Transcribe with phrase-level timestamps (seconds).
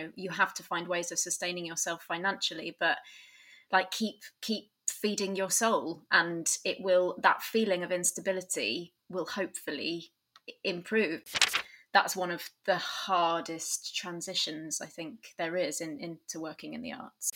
[0.00, 2.98] know you have to find ways of sustaining yourself financially but
[3.72, 10.10] like keep keep feeding your soul and it will that feeling of instability will hopefully
[10.64, 11.22] improve.
[11.92, 16.92] That's one of the hardest transitions i think there is in, into working in the
[16.92, 17.30] arts.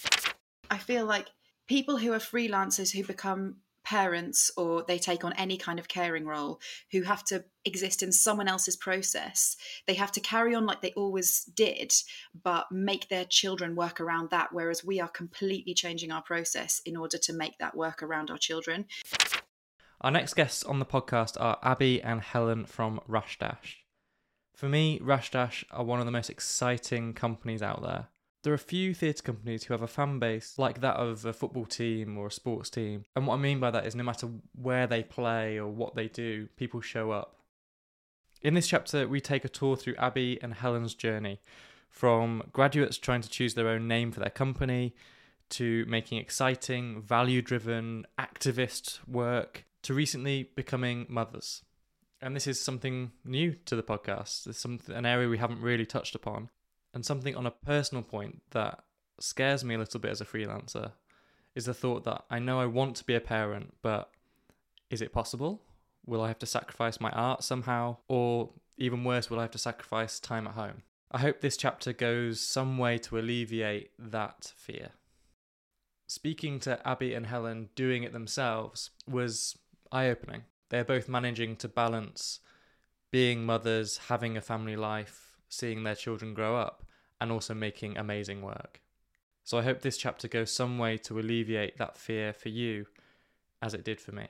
[0.70, 1.28] I feel like
[1.66, 6.26] people who are freelancers who become parents or they take on any kind of caring
[6.26, 6.60] role
[6.92, 9.56] who have to exist in someone else's process.
[9.86, 11.92] They have to carry on like they always did
[12.42, 16.96] but make their children work around that whereas we are completely changing our process in
[16.96, 18.86] order to make that work around our children.
[20.00, 23.84] Our next guests on the podcast are abbi and helen from Rashdash
[24.54, 28.08] for me Rashdash are one of the most exciting companies out there
[28.44, 31.64] there are few theatre companies who have a fan base like that of a football
[31.64, 33.04] team or a sports team.
[33.16, 36.08] And what I mean by that is no matter where they play or what they
[36.08, 37.40] do, people show up.
[38.42, 41.40] In this chapter, we take a tour through Abbi and Helen's journey
[41.88, 44.94] from graduates trying to choose their own name for their company
[45.50, 51.62] to making exciting, value driven, activist work to recently becoming mothers.
[52.20, 54.46] And this is something new to the podcast.
[54.46, 56.50] It's an area we haven't really touched upon
[56.94, 58.84] and something on a personal point that
[59.20, 60.92] scares me a little bit as a freelancer
[61.54, 64.10] is the thought that I know I want to be a parent, but
[64.90, 65.62] is it possible?
[66.06, 67.98] Will I have to sacrifice my art somehow?
[68.08, 70.82] Or even worse, will I have to sacrifice time at home?
[71.10, 74.90] I hope this chapter goes some way to alleviate that fear.
[76.06, 79.56] Speaking to Abbi and Helen doing it themselves was
[79.90, 80.42] eye opening.
[80.70, 82.40] They're both managing to balance
[83.10, 86.83] being mothers, having a family life, seeing their children grow up,
[87.20, 88.80] and also making amazing work.
[89.44, 92.86] So I hope this chapter goes some way to alleviate that fear for you
[93.60, 94.28] as it did for me.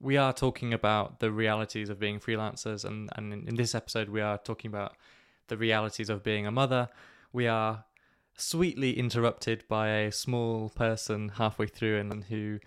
[0.00, 4.20] We are talking about the realities of being freelancers, and, and in this episode, we
[4.20, 4.96] are talking about
[5.46, 6.88] the realities of being a mother.
[7.32, 7.84] We are
[8.34, 12.58] sweetly interrupted by a small person halfway through and who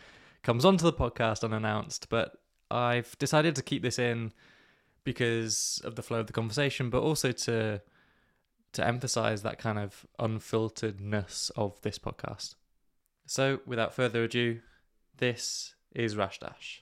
[0.44, 2.38] comes onto the podcast unannounced, but
[2.72, 4.32] I've decided to keep this in
[5.04, 7.82] because of the flow of the conversation, but also to
[8.76, 12.56] to emphasize that kind of unfilteredness of this podcast.
[13.26, 14.60] So, without further ado,
[15.18, 16.80] this is Rashdash.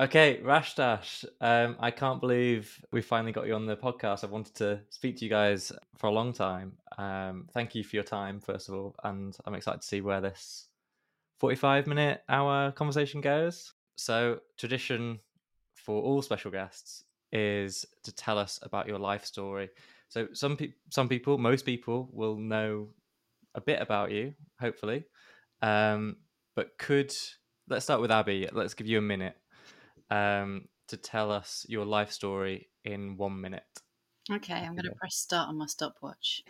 [0.00, 4.22] Okay, Rashdash, um, I can't believe we finally got you on the podcast.
[4.22, 6.72] I've wanted to speak to you guys for a long time.
[6.96, 10.20] Um, thank you for your time, first of all, and I'm excited to see where
[10.20, 10.68] this
[11.40, 13.74] 45 minute hour conversation goes.
[13.96, 15.18] So, tradition
[15.74, 19.68] for all special guests is to tell us about your life story.
[20.08, 22.88] So some pe- some people, most people, will know
[23.54, 25.04] a bit about you, hopefully.
[25.62, 26.16] Um,
[26.54, 27.12] but could
[27.68, 28.46] let's start with Abbi.
[28.52, 29.36] Let's give you a minute
[30.10, 33.64] um, to tell us your life story in one minute.
[34.30, 36.42] Okay, I'm going to press start on my stopwatch.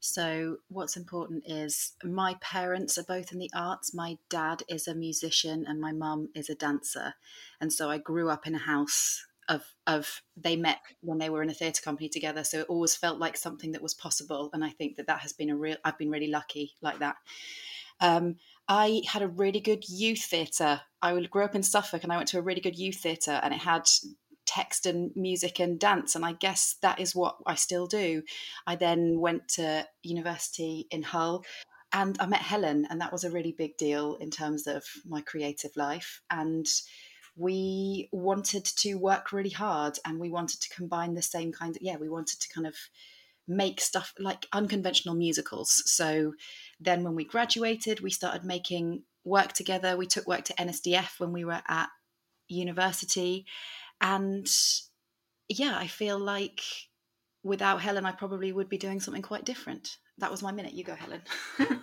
[0.00, 3.92] So, what's important is my parents are both in the arts.
[3.92, 7.14] My dad is a musician and my mum is a dancer.
[7.60, 11.42] And so I grew up in a house of of they met when they were
[11.42, 14.64] in a theatre company together so it always felt like something that was possible and
[14.64, 17.16] i think that that has been a real i've been really lucky like that.
[18.00, 18.36] Um,
[18.68, 20.80] i had a really good youth theatre.
[21.02, 23.52] I grew up in suffolk and i went to a really good youth theatre and
[23.52, 23.88] it had
[24.46, 28.22] text and music and dance and i guess that is what i still do.
[28.66, 31.44] I then went to university in hull
[31.92, 35.22] and i met helen and that was a really big deal in terms of my
[35.22, 36.66] creative life and
[37.38, 41.82] we wanted to work really hard and we wanted to combine the same kind of
[41.82, 42.74] yeah we wanted to kind of
[43.46, 45.82] make stuff like unconventional musicals.
[45.86, 46.34] So
[46.80, 49.96] then when we graduated we started making work together.
[49.96, 51.88] We took work to nsdf when we were at
[52.48, 53.46] university.
[54.00, 54.48] And
[55.48, 56.60] yeah i feel like
[57.42, 59.96] without helen i probably would be doing something quite different.
[60.18, 60.74] That was my minute.
[60.74, 61.22] You go helen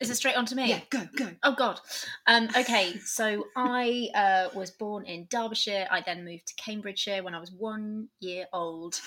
[0.00, 0.70] Is it straight on to me?
[0.70, 1.28] Yeah, go, go.
[1.42, 1.78] Oh God.
[2.26, 5.86] Um, okay, so I uh, was born in Derbyshire.
[5.90, 8.98] I then moved to Cambridgeshire when I was one year old.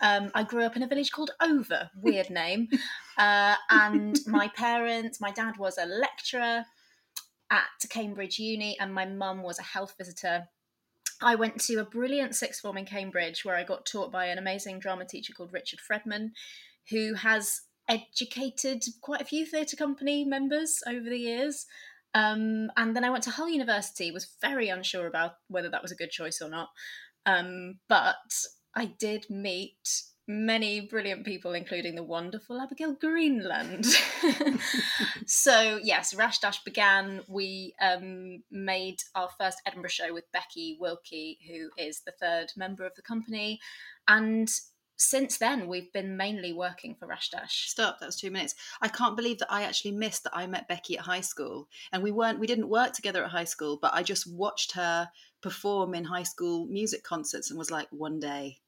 [0.00, 2.68] Um, I grew up in a village called Over, weird name.
[3.18, 6.64] Uh, and my parents, my dad was a lecturer
[7.50, 10.48] at Cambridge Uni, and my mum was a health visitor.
[11.20, 14.38] I went to a brilliant sixth form in Cambridge where I got taught by an
[14.38, 16.30] amazing drama teacher called Richard Fredman,
[16.90, 21.66] who has educated quite a few theatre company members over the years.
[22.14, 25.92] Um, and then I went to Hull University, was very unsure about whether that was
[25.92, 26.68] a good choice or not.
[27.26, 28.16] Um, but
[28.74, 33.86] I did meet many brilliant people, including the wonderful Abigail Greenland.
[35.26, 37.22] so, yes, Rashdash began.
[37.28, 42.84] We um, made our first Edinburgh show with Becky Wilkie, who is the third member
[42.84, 43.58] of the company.
[44.06, 44.50] And
[44.98, 47.68] since then, we've been mainly working for Rash Dash.
[47.70, 48.00] Stop.
[48.00, 48.56] That was two minutes.
[48.82, 52.02] I can't believe that I actually missed that I met Becky at high school, and
[52.02, 52.40] we weren't.
[52.40, 55.08] We didn't work together at high school, but I just watched her
[55.40, 58.58] perform in high school music concerts and was like, one day,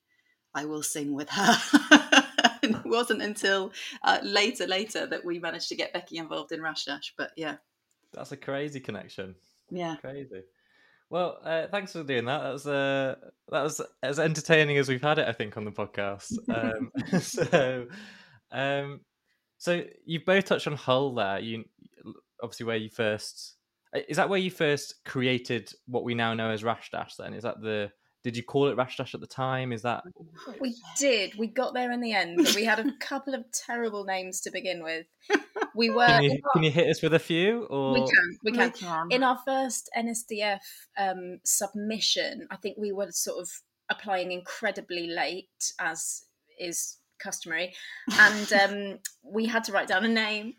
[0.55, 1.57] I will sing with her.
[2.63, 3.73] it wasn't until
[4.05, 7.13] uh, later, later that we managed to get Becky involved in Rash Dash.
[7.17, 7.57] But yeah,
[8.13, 9.35] That's a crazy connection.
[9.69, 9.97] yeah.
[10.01, 10.43] Crazy.
[11.11, 12.39] Well, uh, thanks for doing that.
[12.39, 13.17] That was uh,
[13.51, 16.33] that was as entertaining as we've had it, I think, on the podcast.
[16.51, 16.91] Um,
[17.21, 17.87] so,
[18.53, 19.01] um,
[19.59, 21.41] so you've both touched on Hull there.
[21.41, 21.65] You
[22.43, 23.57] obviously where you first
[23.95, 27.17] uh, is that where you first created what we now know as Rash Dash.
[27.17, 27.91] Then is that the
[28.23, 29.73] did you call it Rash Dash at the time?
[29.73, 30.05] Is that
[30.61, 31.37] We did.
[31.39, 34.51] We got there in the end, but we had a couple of terrible names to
[34.51, 35.07] begin with.
[35.81, 36.07] We were.
[36.07, 37.65] can you our- can you hit us with a few?
[37.65, 38.39] Or we can.
[38.45, 38.71] We can.
[38.71, 39.09] can.
[39.11, 40.61] In our first NSDF
[40.99, 43.49] um, submission, I think we were sort of
[43.89, 46.25] applying incredibly late, as
[46.59, 47.73] is customary,
[48.13, 50.53] and um, we had to write down a name.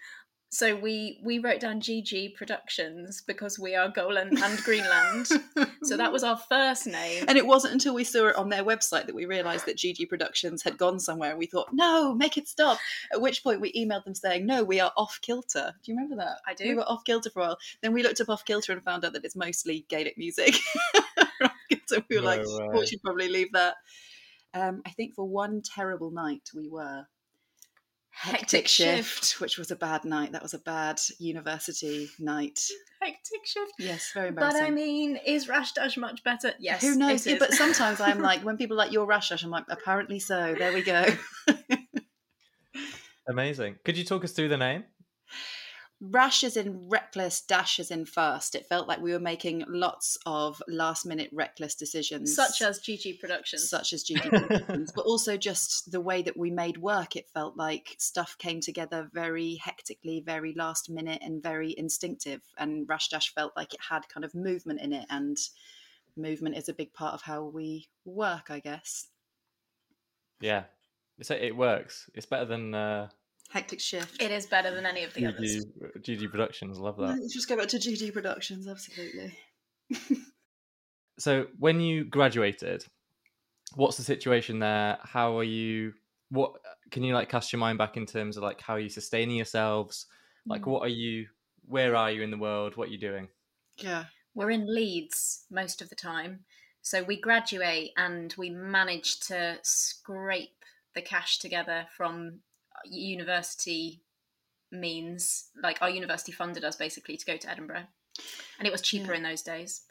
[0.53, 5.27] So we we wrote down GG Productions because we are Goalen and Greenland.
[5.83, 7.25] So that was our first name.
[7.27, 10.07] And it wasn't until we saw it on their website that we realised that GG
[10.07, 11.31] Productions had gone somewhere.
[11.31, 12.77] And we thought, no, make it stop.
[13.12, 15.74] At which point we emailed them saying, no, we are off kilter.
[15.83, 16.38] Do you remember that?
[16.45, 16.65] I do.
[16.65, 17.57] We were off kilter for a while.
[17.81, 20.53] Then we looked up off kilter and found out that it's mostly Gaelic music.
[21.88, 22.68] so we were No like, way.
[22.71, 23.77] we should probably leave that.
[24.53, 27.07] Um, I think for one terrible night we were.
[28.13, 30.33] Hectic, shift, which was a bad night.
[30.33, 32.59] That was a bad university night.
[33.01, 33.73] Hectic shift.
[33.79, 34.55] Yes, very But.
[34.55, 36.53] I mean, is Rash Dash much better?
[36.59, 36.81] Yes.
[36.81, 37.25] Who knows?
[37.25, 37.39] it Yeah, is.
[37.39, 40.53] but sometimes I'm like, when people are like, you're rash dash, I'm like, apparently so.
[40.57, 41.05] There we go.
[43.27, 43.77] amazing.
[43.83, 44.83] Could you talk us through the name?
[46.01, 48.56] Rash is in reckless, dash is in fast.
[48.56, 52.36] It felt like we were making lots of last minute reckless decisions.
[52.36, 53.69] such as GG Productions.
[53.69, 57.15] such as GG Productions, but also just the way that we made work.
[57.15, 62.42] It felt like stuff came together very hectically, very last minute, and very instinctive.
[62.57, 65.38] And Rash Dash felt like it had kind of movement in it, and
[66.18, 69.07] movement is a big part of how we work, I guess.
[70.39, 70.63] Yeah,
[71.19, 72.09] it's, it works.
[72.15, 73.09] It's better than uh,
[73.51, 74.21] Hectic shift.
[74.21, 75.65] It is better than any of the others.
[75.65, 76.80] GG, GG Productions.
[76.80, 77.18] Love that.
[77.19, 79.38] Let's just go back to GD Productions, absolutely.
[81.19, 82.83] So when you graduated,
[83.75, 84.98] what's the situation there?
[85.03, 85.94] How are you?
[86.30, 86.53] What
[86.89, 89.36] can you like cast your mind back in terms of like how are you sustaining
[89.36, 90.07] yourselves?
[90.48, 90.68] Like Mm.
[90.71, 91.27] what are you?
[91.68, 92.75] Where are you in the world?
[92.75, 93.27] What are you doing?
[93.77, 94.06] Yeah.
[94.33, 96.45] We're in Leeds most of the time.
[96.81, 100.65] So we graduate and we manage to scrape
[100.95, 102.39] the cash together from
[102.85, 104.01] university
[104.71, 105.49] means.
[105.61, 107.85] Like our university funded us basically to go to Edinburgh.
[108.59, 109.17] And it was cheaper Yeah.
[109.17, 109.81] in those days.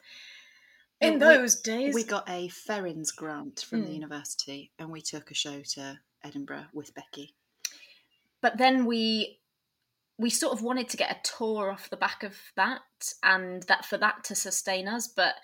[0.99, 1.95] In those days.
[1.95, 3.95] We got a Ferens grant from the Mm.
[3.95, 7.35] university and we took a show to Edinburgh with Becky.
[8.41, 9.37] but then we
[10.17, 13.85] we sort of wanted to get a tour off the back of that and that
[13.85, 15.35] for that to sustain us but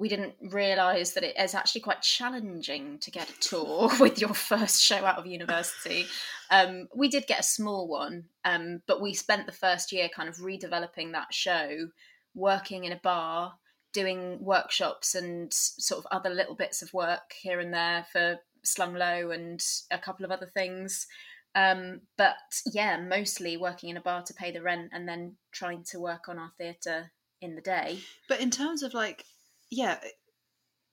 [0.00, 4.34] we didn't realize that it is actually quite challenging to get a tour with your
[4.34, 6.06] first show out of university
[6.50, 10.28] um, we did get a small one um, but we spent the first year kind
[10.28, 11.88] of redeveloping that show
[12.34, 13.52] working in a bar
[13.92, 18.94] doing workshops and sort of other little bits of work here and there for slung
[18.94, 21.06] low and a couple of other things
[21.54, 22.36] um, but
[22.72, 26.28] yeah, mostly working in a bar to pay the rent and then trying to work
[26.28, 27.98] on our theatre in the day.
[28.28, 29.24] But in terms of like,
[29.70, 29.98] yeah,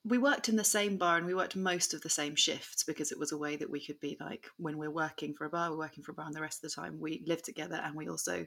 [0.04, 3.12] we worked in the same bar and we worked most of the same shifts because
[3.12, 5.70] it was a way that we could be like, when we're working for a bar,
[5.70, 7.94] we're working for a bar, and the rest of the time we live together and
[7.94, 8.46] we also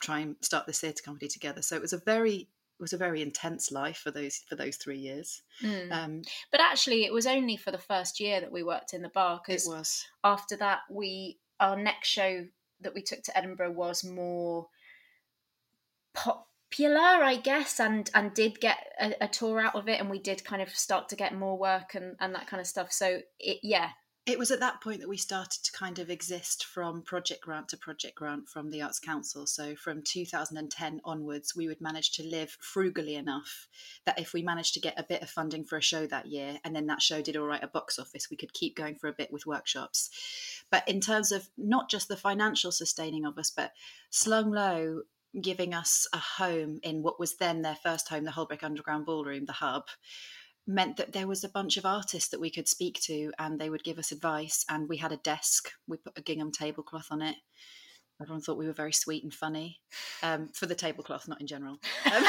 [0.00, 1.62] try and start this theatre company together.
[1.62, 4.76] So it was a very it was a very intense life for those for those
[4.76, 5.42] three years.
[5.90, 9.08] Um, But actually, it was only for the first year that we worked in the
[9.08, 12.46] bar it because was after that, we our next show
[12.80, 14.68] that we took to Edinburgh was more
[16.70, 20.18] popular, I guess, and and did get a, a tour out of it, and we
[20.18, 22.92] did kind of start to get more work and and that kind of stuff.
[22.92, 23.90] So it, yeah,
[24.26, 27.68] it was at that point that we started to kind of exist from project grant
[27.68, 29.46] to project grant from the Arts Council.
[29.46, 33.68] So from 2010 onwards, we would manage to live frugally enough
[34.04, 36.58] that if we managed to get a bit of funding for a show that year,
[36.64, 39.06] and then that show did all right at box office, we could keep going for
[39.06, 40.10] a bit with workshops.
[40.72, 43.72] But in terms of not just the financial sustaining of us, but
[44.10, 45.02] Slung Low
[45.40, 49.44] giving us a home in what was then their first home, the Holbeck Underground Ballroom,
[49.44, 49.84] the hub,
[50.66, 53.70] meant that there was a bunch of artists that we could speak to and they
[53.70, 57.22] would give us advice and we had a desk we put a gingham tablecloth on
[57.22, 57.36] it
[58.20, 59.78] everyone thought we were very sweet and funny
[60.24, 62.24] um, for the tablecloth not in general Um,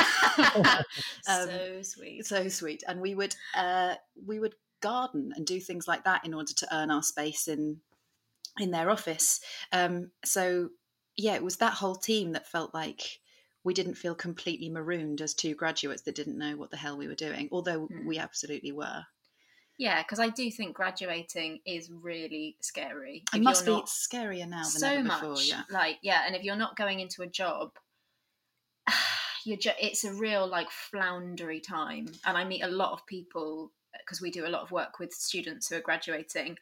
[1.50, 2.26] so sweet.
[2.28, 6.34] so sweet and we would uh, we would garden and do things like that in
[6.36, 7.78] order to earn our space in
[8.60, 9.40] in their office.
[9.72, 10.70] Um, so
[11.17, 13.19] yeah, it was that whole team that felt like
[13.63, 17.07] we didn't feel completely marooned as two graduates that didn't know what the hell we
[17.07, 18.05] were doing, although mm.
[18.05, 19.03] we absolutely were.
[19.77, 23.24] Yeah, because I do think graduating is really scary.
[23.33, 25.29] It must be scarier now than so ever before.
[25.31, 27.71] Much, yeah, like yeah, and if you're not going into a job,
[29.45, 32.07] you're just, it's a real like floundery time.
[32.25, 35.13] And I meet a lot of people because we do a lot of work with
[35.13, 36.57] students who are graduating,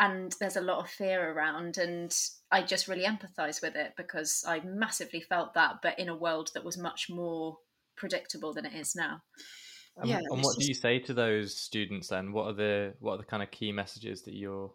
[0.00, 2.12] and there's a lot of fear around, and
[2.52, 6.50] I just really empathise with it because I massively felt that, but in a world
[6.54, 7.56] that was much more
[7.96, 9.22] predictable than it is now.
[9.96, 10.60] Um, yeah, and what just...
[10.60, 12.32] do you say to those students then?
[12.32, 14.70] What are the what are the kind of key messages that you're?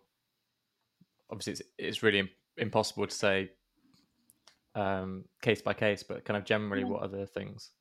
[1.29, 3.51] Obviously, it's it's really impossible to say
[4.75, 6.89] um, case by case, but kind of generally, yeah.
[6.89, 7.72] what are the things?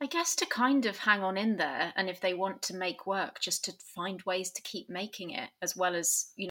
[0.00, 3.06] I guess to kind of hang on in there, and if they want to make
[3.06, 6.48] work, just to find ways to keep making it, as well as you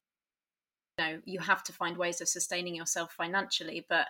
[0.97, 4.07] know, you have to find ways of sustaining yourself financially, but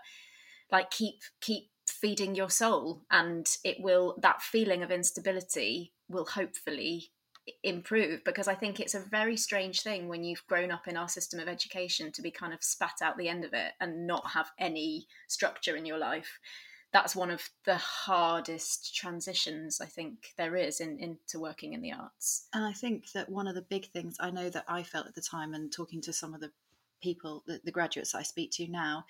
[0.72, 7.10] like keep keep feeding your soul and it will that feeling of instability will hopefully
[7.64, 11.10] improve because I think it's a very strange thing when you've grown up in our
[11.10, 14.32] system of education to be kind of spat out the end of it and not
[14.32, 16.40] have any structure in your life.
[16.94, 21.92] That's one of the hardest transitions I think there is in, into working in the
[21.92, 22.48] arts.
[22.54, 25.16] And I think that one of the big things I know that I felt at
[25.16, 26.52] the time and talking to some of the
[27.04, 29.06] people, the, the graduates I speak to now,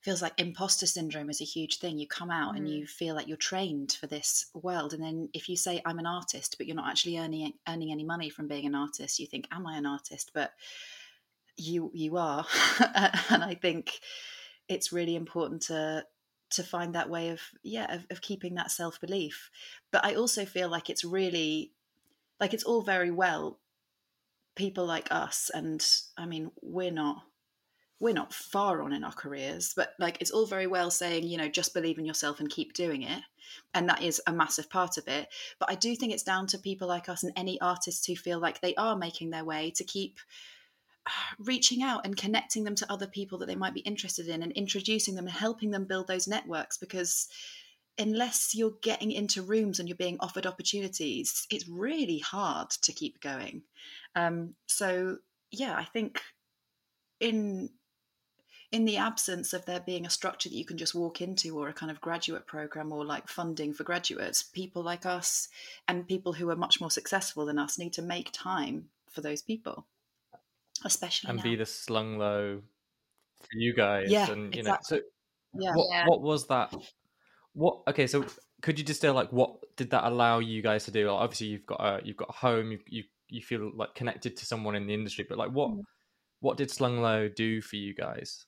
[0.00, 1.98] feels like imposter syndrome is a huge thing.
[1.98, 2.58] You come out mm.
[2.58, 5.98] and you feel like you're trained for this world, and then if you say I'm
[5.98, 9.26] an artist, but you're not actually earning earning any money from being an artist, you
[9.26, 10.32] think, Am I an artist?
[10.34, 10.52] But
[11.56, 12.44] you you are,
[13.30, 14.00] and I think
[14.68, 16.04] it's really important to
[16.50, 19.50] to find that way of yeah of, of keeping that self belief.
[19.90, 21.72] But I also feel like it's really
[22.40, 23.58] like it's all very well
[24.54, 25.84] people like us, and
[26.16, 27.22] I mean we're not
[28.00, 31.38] we're not far on in our careers, but like it's all very well saying, you
[31.38, 33.22] know, just believe in yourself and keep doing it.
[33.72, 35.28] And that is a massive part of it.
[35.58, 38.40] But I do think it's down to people like us and any artists who feel
[38.40, 40.18] like they are making their way to keep
[41.38, 44.52] reaching out and connecting them to other people that they might be interested in and
[44.52, 47.28] introducing them and helping them build those networks because
[47.98, 53.20] unless you're getting into rooms and you're being offered opportunities, it's really hard to keep
[53.20, 53.62] going.
[54.14, 55.18] Um, so
[55.50, 56.20] yeah, I think
[57.20, 57.70] in
[58.72, 61.68] in the absence of there being a structure that you can just walk into or
[61.68, 65.48] a kind of graduate program or like funding for graduates, people like us
[65.86, 69.42] and people who are much more successful than us need to make time for those
[69.42, 69.86] people,
[70.84, 71.44] especially and now.
[71.44, 72.62] be the slung low
[73.38, 74.10] for you guys.
[74.10, 74.96] Yeah, and you exactly.
[74.96, 75.72] know, so yeah.
[75.74, 76.06] What, yeah.
[76.08, 76.74] what was that?
[77.54, 78.06] What okay?
[78.06, 78.24] So
[78.62, 81.10] could you distill like what did that allow you guys to do?
[81.10, 82.72] Like, obviously, you've got a you've got a home.
[82.72, 85.70] You you you feel like connected to someone in the industry, but like what?
[85.70, 85.82] Mm.
[86.40, 88.44] What did Slung Low do for you guys?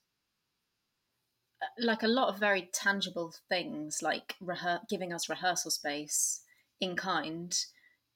[1.78, 6.42] like a lot of very tangible things, like rehe- giving us rehearsal space
[6.80, 7.56] in kind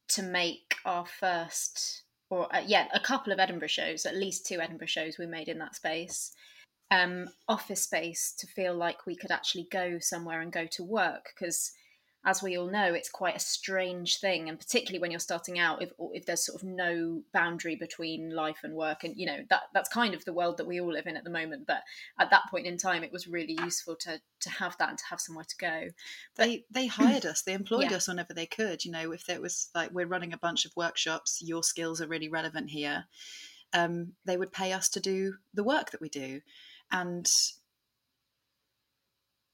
[0.08, 4.60] to make our first, or uh, yeah, a couple of Edinburgh shows, at least two
[4.60, 6.32] Edinburgh shows we made in that space.
[6.92, 11.30] Um, office space to feel like we could actually go somewhere and go to work
[11.32, 11.72] because
[12.24, 15.80] as we all know, it's quite a strange thing, and particularly when you're starting out,
[15.80, 19.62] if if there's sort of no boundary between life and work, and you know that
[19.72, 21.66] that's kind of the world that we all live in at the moment.
[21.66, 21.82] But
[22.18, 25.04] at that point in time, it was really useful to to have that and to
[25.08, 25.88] have somewhere to go.
[26.36, 27.96] But, they they hired us, they employed yeah.
[27.96, 28.84] us whenever they could.
[28.84, 32.08] You know, if there was like we're running a bunch of workshops, your skills are
[32.08, 33.06] really relevant here.
[33.72, 36.42] Um, they would pay us to do the work that we do,
[36.92, 37.30] and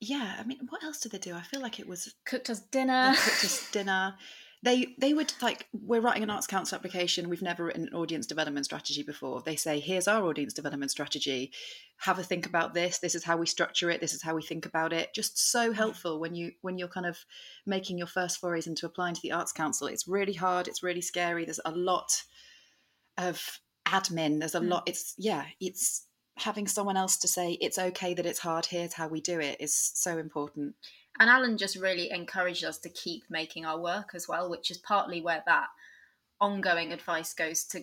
[0.01, 1.35] yeah, I mean, what else did they do?
[1.35, 3.15] I feel like it was cooked us dinner.
[3.17, 4.15] cooked us dinner.
[4.63, 7.29] They they would like we're writing an arts council application.
[7.29, 9.43] We've never written an audience development strategy before.
[9.43, 11.53] They say, here's our audience development strategy.
[11.99, 12.99] Have a think about this.
[12.99, 14.01] This is how we structure it.
[14.01, 15.15] This is how we think about it.
[15.15, 17.19] Just so helpful when you when you're kind of
[17.65, 19.87] making your first forays into applying to the arts council.
[19.87, 20.69] It's really hard.
[20.69, 21.45] It's really scary.
[21.45, 22.23] There's a lot
[23.17, 24.41] of admin.
[24.41, 24.69] There's a mm.
[24.69, 24.83] lot.
[24.87, 25.45] It's yeah.
[25.61, 26.07] It's
[26.39, 29.57] having someone else to say it's okay that it's hard here's how we do it
[29.61, 30.75] is so important.
[31.19, 34.79] And alan just really encouraged us to keep making our work as well which is
[34.79, 35.69] partly where that
[36.41, 37.83] ongoing advice goes to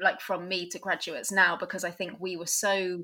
[0.00, 3.02] like from me to graduates now because i think we were so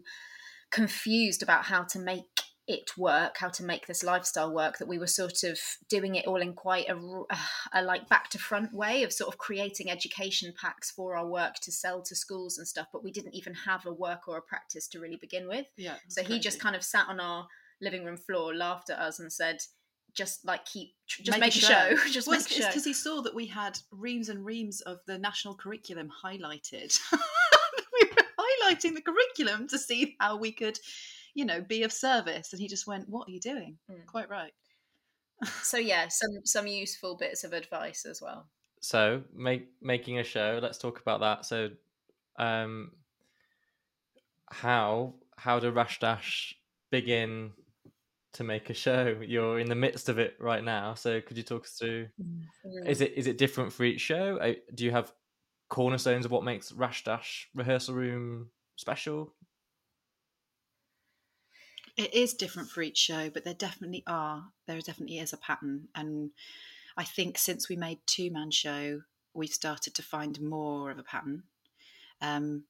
[0.71, 2.40] confused about how to make
[2.71, 5.59] it work, how to make this lifestyle work, that we were sort of
[5.89, 7.37] doing it all in quite a, uh,
[7.75, 11.57] a, like back to front way of sort of creating education packs for our work
[11.63, 12.87] to sell to schools and stuff.
[12.93, 15.67] But we didn't even have a work or a practice to really begin with.
[15.77, 15.97] Yeah.
[16.09, 17.47] So he just kind of sat on our
[17.81, 19.59] living room floor, laughed at us, and said,
[20.15, 21.97] just like keep just Make make, a show.
[21.97, 22.67] show, just Well, make a it's show.
[22.67, 26.99] because he saw that we had reams and reams of the national curriculum highlighted.
[27.13, 30.79] we were highlighting the curriculum to see how we could,
[31.35, 32.53] you know, be of service.
[32.53, 34.07] And he just went, "What are you doing?" Mm.
[34.07, 34.53] Quite right.
[35.63, 38.49] So yeah, some some useful bits of advice as well.
[38.81, 40.59] So make making a show.
[40.63, 41.47] Let's talk about that.
[41.47, 41.71] So,
[42.39, 42.93] um,
[44.51, 46.55] how how do Rash Dash
[46.91, 47.53] begin
[48.35, 49.21] to make a show?
[49.27, 50.95] You're in the midst of it right now.
[50.95, 52.09] So could you talk us through?
[52.21, 52.87] Mm.
[52.87, 54.37] Is it is it different for each show?
[54.37, 55.13] Uh, Do you have
[55.69, 59.35] cornerstones of what makes Rash Dash rehearsal room special?
[62.01, 64.43] It is different for each show, but there definitely are.
[64.67, 66.31] There definitely is a pattern, and
[66.97, 69.03] I think since we made two man show,
[69.35, 71.43] we've started to find more of a pattern.
[72.23, 72.65] Um,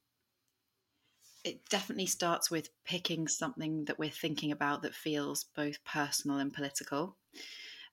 [1.45, 6.53] it definitely starts with picking something that we're thinking about that feels both personal and
[6.53, 7.17] political.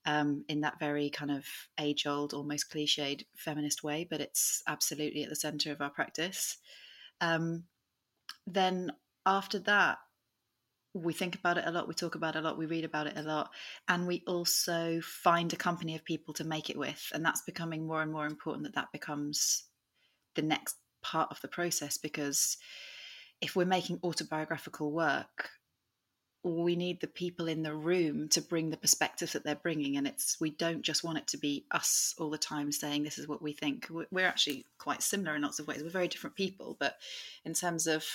[0.08, 1.46] Um, in that very kind of
[1.80, 6.58] age old, almost cliched feminist way, but it's absolutely at the center of our practice.
[7.22, 7.66] Um,
[8.48, 8.92] then
[9.24, 10.00] after that,
[10.98, 13.08] we think about it a lot, we talk about it a lot, we read about
[13.08, 13.52] it a lot,
[13.88, 17.12] and we also find a company of people to make it with.
[17.14, 19.64] And that's becoming more and more important that that becomes
[20.36, 22.58] the next part of the process because
[23.42, 25.50] if we're making autobiographical work,
[26.44, 30.08] we need the people in the room to bring the perspectives that they're bringing and
[30.08, 33.28] it's we don't just want it to be us all the time saying this is
[33.28, 36.36] what we think We're- we're actually quite similar in lots of ways we're very different
[36.36, 36.98] people but
[37.44, 38.06] in terms of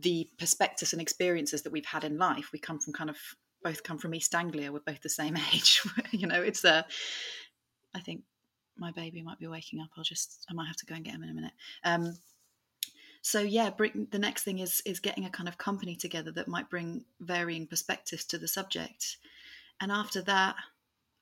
[0.00, 3.16] the perspectives and experiences that we've had in life we come from kind of
[3.62, 6.84] both come from east anglia we're both the same age you know it's a
[7.94, 8.22] i think
[8.76, 11.14] my baby might be waking up i'll just i might have to go and get
[11.14, 11.52] him in a minute.
[11.84, 12.16] Um
[13.22, 16.48] so yeah bring, the next thing is is getting a kind of company together that
[16.48, 19.16] might bring varying perspectives to the subject.
[19.80, 20.56] And after that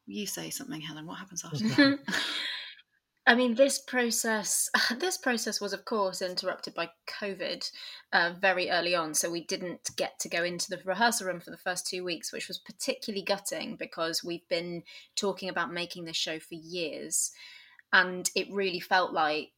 [0.06, 1.98] you say something helen what happens after that
[3.24, 7.70] I mean, this process this process was, of course, interrupted by COVID
[8.12, 11.50] uh, very early on, so we didn't get to go into the rehearsal room for
[11.50, 14.82] the first two weeks, which was particularly gutting because we've been
[15.14, 17.30] talking about making this show for years,
[17.92, 19.52] and it really felt like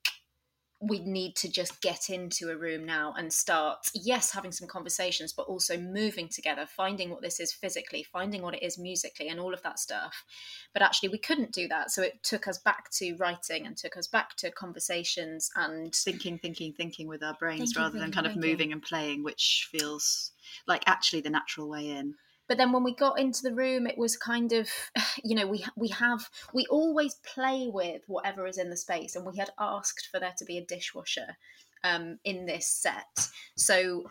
[0.88, 5.32] we need to just get into a room now and start yes having some conversations
[5.32, 9.40] but also moving together finding what this is physically finding what it is musically and
[9.40, 10.24] all of that stuff
[10.72, 13.96] but actually we couldn't do that so it took us back to writing and took
[13.96, 18.26] us back to conversations and thinking thinking thinking with our brains Thinking, rather than kind
[18.26, 18.50] of thinking.
[18.50, 20.32] moving and playing which feels
[20.66, 22.14] like actually the natural way in
[22.48, 24.68] but then when we got into the room it was kind of
[25.24, 29.26] you know we we have we always play with whatever is in the space and
[29.26, 31.36] we had asked for there to be a dishwasher
[31.84, 33.28] um, in this set.
[33.56, 34.08] So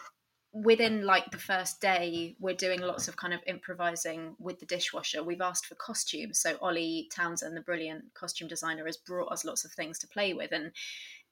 [0.54, 5.24] within like the first day we're doing lots of kind of improvising with the dishwasher.
[5.24, 6.40] We've asked for costumes.
[6.40, 10.34] So ollie townsend the brilliant costume designer has brought us lots of things to play
[10.34, 10.72] with and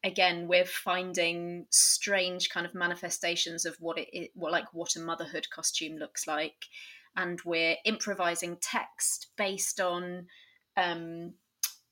[0.04, 5.48] again we're finding strange kind of manifestations of what it what like what a motherhood
[5.50, 6.66] costume looks like.
[7.16, 10.28] And we're improvising text based on
[10.78, 11.34] um,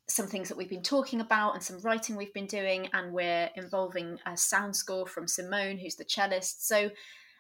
[0.08, 2.88] some things that we've been talking about and some writing we've been doing.
[2.94, 6.66] And we're involving a sound score from simone who's the cellist.
[6.68, 6.90] So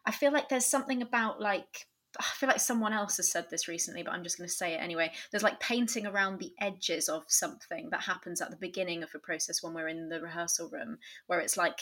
[0.05, 1.88] i feel like there's something about like
[2.19, 4.73] I feel like someone else has said this recently, but I'm just going to say
[4.73, 5.11] it anyway.
[5.29, 9.19] There's like painting around the edges of something that happens at the beginning of a
[9.19, 11.79] process when we're in the rehearsal room, where it's like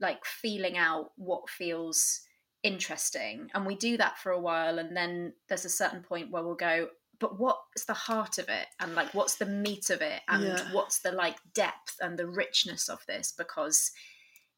[0.00, 2.22] like feeling out what feels
[2.62, 6.42] interesting, and we do that for a while, and then there's a certain point where
[6.42, 10.22] we'll go, but what's the heart of it, and like what's the meat of it,
[10.28, 10.72] and Yeah.
[10.72, 13.92] what's the like depth and the richness of this, because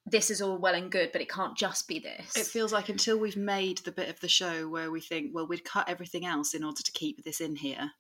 [0.07, 2.37] this is all well and good, but it can't just be this.
[2.37, 5.47] it feels like until we've made the bit of the show where we think well
[5.47, 7.93] we'd cut everything else in order to keep this in here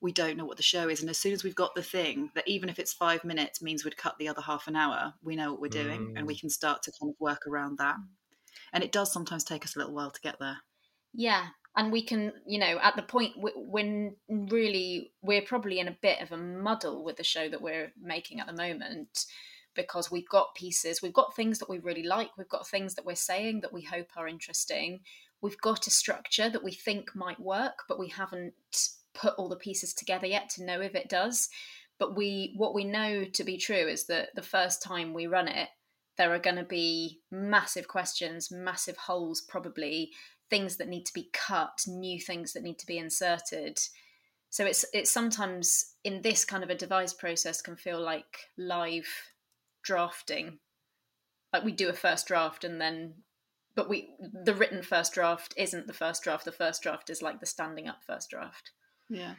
[0.00, 1.00] we don't know what the show is.
[1.00, 3.84] And as soon as we've got the thing that even if it's five minutes means
[3.84, 6.40] we'd cut the other half an hour we know what we're doing and we mm.
[6.40, 7.96] can start to kind of work around that.
[8.72, 10.58] And it does sometimes take us a little while to get there.
[11.12, 15.96] Yeah, and we can, you know, at the point when really we're probably in a
[16.02, 19.24] bit of a muddle with the show that we're making at the moment
[19.74, 23.04] because we've got pieces, we've got things that we really like, we've got things that
[23.04, 25.00] we're saying that we hope are interesting,
[25.40, 28.54] we've got a structure that we think might work, but we haven't
[29.14, 31.48] put all the pieces together yet to know if it does.
[31.98, 35.48] But we, what we know to be true is that the first time we run
[35.48, 35.68] it,
[36.16, 40.10] there are going to be massive questions, massive holes, probably
[40.50, 43.78] things that need to be cut, new things that need to be inserted.
[44.50, 49.06] So it's it's sometimes in this kind of a devised process can feel like live
[49.82, 50.58] drafting.
[51.52, 53.14] Like we do a first draft and then
[53.74, 56.44] but we the written first draft isn't the first draft.
[56.44, 58.72] The first draft is like the standing up first draft.
[59.08, 59.34] Yeah,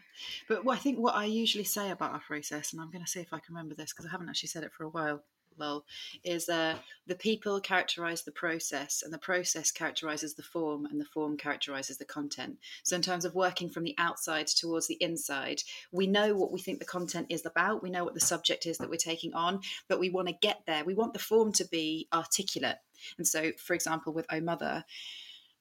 [0.49, 3.21] but I think what I usually say about our process, and I'm going to see
[3.21, 5.23] if I can remember this because I haven't actually said it for a while.
[5.57, 5.85] Lol,
[6.23, 11.05] is uh, the people characterize the process, and the process characterizes the form, and the
[11.05, 12.57] form characterizes the content.
[12.83, 15.61] So, in terms of working from the outside towards the inside,
[15.91, 18.77] we know what we think the content is about, we know what the subject is
[18.77, 20.83] that we're taking on, but we want to get there.
[20.83, 22.77] We want the form to be articulate.
[23.17, 24.83] And so, for example, with Oh Mother,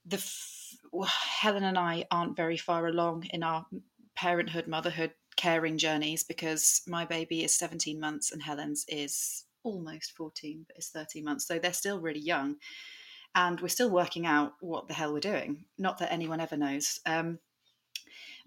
[0.06, 0.76] the f-
[1.06, 3.66] Helen and I aren't very far along in our
[4.14, 10.64] parenthood, motherhood, caring journeys because my baby is 17 months and Helen's is almost 14,
[10.66, 11.46] but is 13 months.
[11.46, 12.56] So they're still really young.
[13.34, 15.64] And we're still working out what the hell we're doing.
[15.78, 17.00] Not that anyone ever knows.
[17.06, 17.38] Um,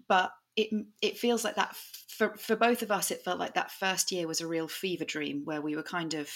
[0.08, 0.68] but it
[1.00, 3.10] it feels like that for for both of us.
[3.10, 6.12] It felt like that first year was a real fever dream where we were kind
[6.12, 6.30] of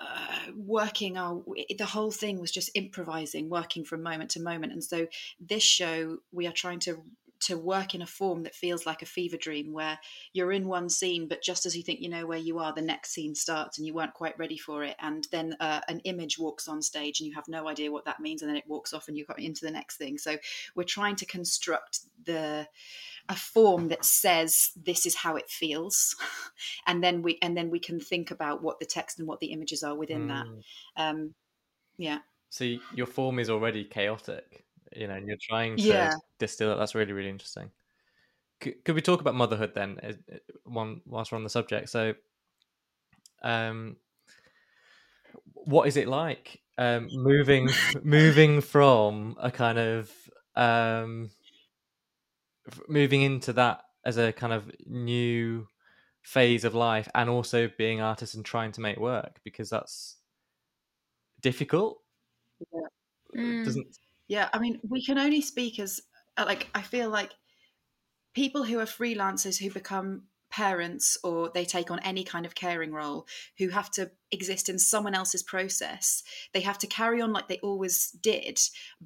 [0.00, 1.42] uh, working our
[1.76, 5.06] the whole thing was just improvising working from moment to moment and so
[5.38, 7.02] this show we are trying to
[7.42, 9.98] to work in a form that feels like a fever dream where
[10.32, 12.82] you're in one scene but just as you think you know where you are the
[12.82, 16.38] next scene starts and you weren't quite ready for it and then uh, an image
[16.38, 18.92] walks on stage and you have no idea what that means and then it walks
[18.92, 20.18] off and you go into the next thing.
[20.18, 20.36] So
[20.74, 22.66] we're trying to construct the
[23.28, 26.16] a form that says this is how it feels
[26.88, 29.52] and then we and then we can think about what the text and what the
[29.52, 30.28] images are within mm.
[30.28, 30.46] that
[30.96, 31.34] um
[31.98, 32.18] yeah.
[32.50, 34.61] So your form is already chaotic
[34.96, 36.12] you know, and you're trying to yeah.
[36.38, 36.76] distill it.
[36.76, 37.70] That's really, really interesting.
[38.60, 39.98] Could, could we talk about motherhood then,
[40.64, 41.88] one whilst we're on the subject?
[41.88, 42.14] So,
[43.42, 43.96] um,
[45.64, 47.68] what is it like um, moving
[48.02, 50.10] moving from a kind of
[50.56, 51.30] um,
[52.88, 55.66] moving into that as a kind of new
[56.22, 60.16] phase of life and also being artists and trying to make work because that's
[61.40, 62.00] difficult
[62.72, 62.80] yeah.
[63.36, 63.64] mm.
[63.64, 63.86] doesn't
[64.32, 66.00] yeah, I mean, we can only speak as
[66.38, 67.32] uh, like I feel like
[68.34, 72.92] people who are freelancers who become parents or they take on any kind of caring
[72.92, 73.26] role
[73.58, 77.58] who have to exist in someone else's process they have to carry on like they
[77.62, 78.58] always did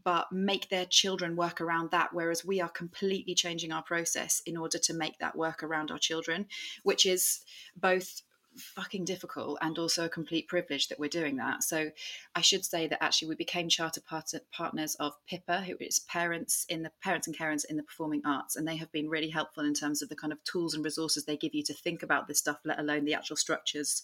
[0.04, 4.56] but make their children work around that whereas we are completely changing our process in
[4.56, 6.46] order to make that work around our children
[6.82, 7.40] which is
[7.76, 8.22] both
[8.56, 11.62] fucking difficult and also a complete privilege that we're doing that.
[11.62, 11.90] So
[12.34, 16.66] I should say that actually we became charter part- partners of PiPA, who is parents
[16.68, 19.64] in the parents and carers in the performing arts, and they have been really helpful
[19.64, 22.28] in terms of the kind of tools and resources they give you to think about
[22.28, 24.02] this stuff, let alone the actual structures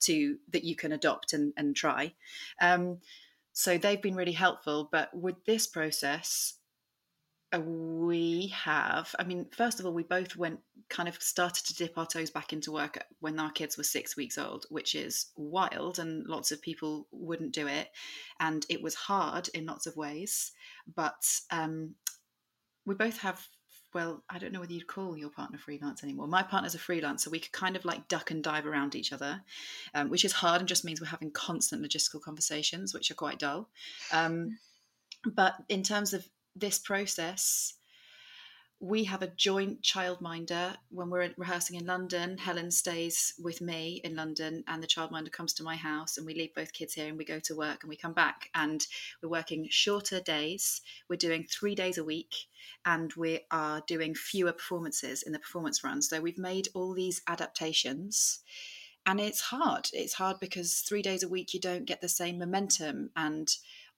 [0.00, 2.14] to that you can adopt and, and try.
[2.60, 2.98] Um,
[3.52, 4.88] so they've been really helpful.
[4.90, 6.54] But with this process,
[7.56, 11.98] we have i mean first of all we both went kind of started to dip
[11.98, 15.98] our toes back into work when our kids were six weeks old which is wild
[15.98, 17.88] and lots of people wouldn't do it.
[18.40, 20.52] And it was hard in lots of ways
[20.94, 21.94] but um,
[22.86, 23.46] we both have
[23.94, 26.26] well i don't know whether you'd call your partner freelance anymore.
[26.26, 29.12] My partner's a freelance so we could kind of like duck and dive around each
[29.12, 29.42] other
[29.94, 33.38] um, which is hard and just means we're having constant logistical conversations which are quite
[33.38, 33.68] dull.
[34.12, 34.58] Um,
[35.26, 36.26] but in terms of
[36.58, 37.74] this process,
[38.80, 42.38] we have a joint childminder when we're rehearsing in London.
[42.38, 46.34] Helen stays with me in London, and the childminder comes to my house, and we
[46.34, 48.50] leave both kids here and we go to work and we come back.
[48.54, 48.86] And
[49.20, 50.80] we're working shorter days.
[51.08, 52.32] We're doing three days a week,
[52.84, 56.00] and we are doing fewer performances in the performance run.
[56.00, 58.40] So we've made all these adaptations.
[59.06, 59.88] And it's hard.
[59.92, 63.48] It's hard because three days a week you don't get the same momentum and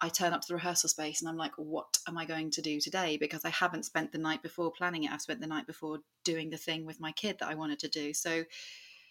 [0.01, 2.63] I turn up to the rehearsal space and I'm like, what am I going to
[2.63, 3.17] do today?
[3.19, 5.13] Because I haven't spent the night before planning it.
[5.13, 7.89] I've spent the night before doing the thing with my kid that I wanted to
[7.89, 8.15] do.
[8.15, 8.45] So,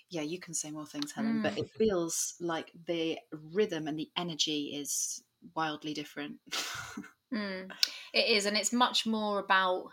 [0.10, 1.44] yeah, you can say more things, Helen, mm.
[1.44, 3.20] but it feels like the
[3.54, 5.22] rhythm and the energy is
[5.56, 6.38] wildly different.
[7.34, 7.70] mm.
[8.14, 9.92] It is, and it's much more about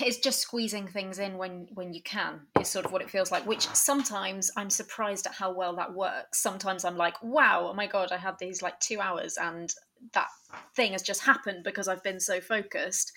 [0.00, 3.32] it's just squeezing things in when when you can is sort of what it feels
[3.32, 6.40] like which sometimes i'm surprised at how well that works.
[6.40, 9.74] Sometimes i'm like wow oh my god i had these like two hours and
[10.12, 10.28] that
[10.76, 13.12] thing has just happened because i've been so focused.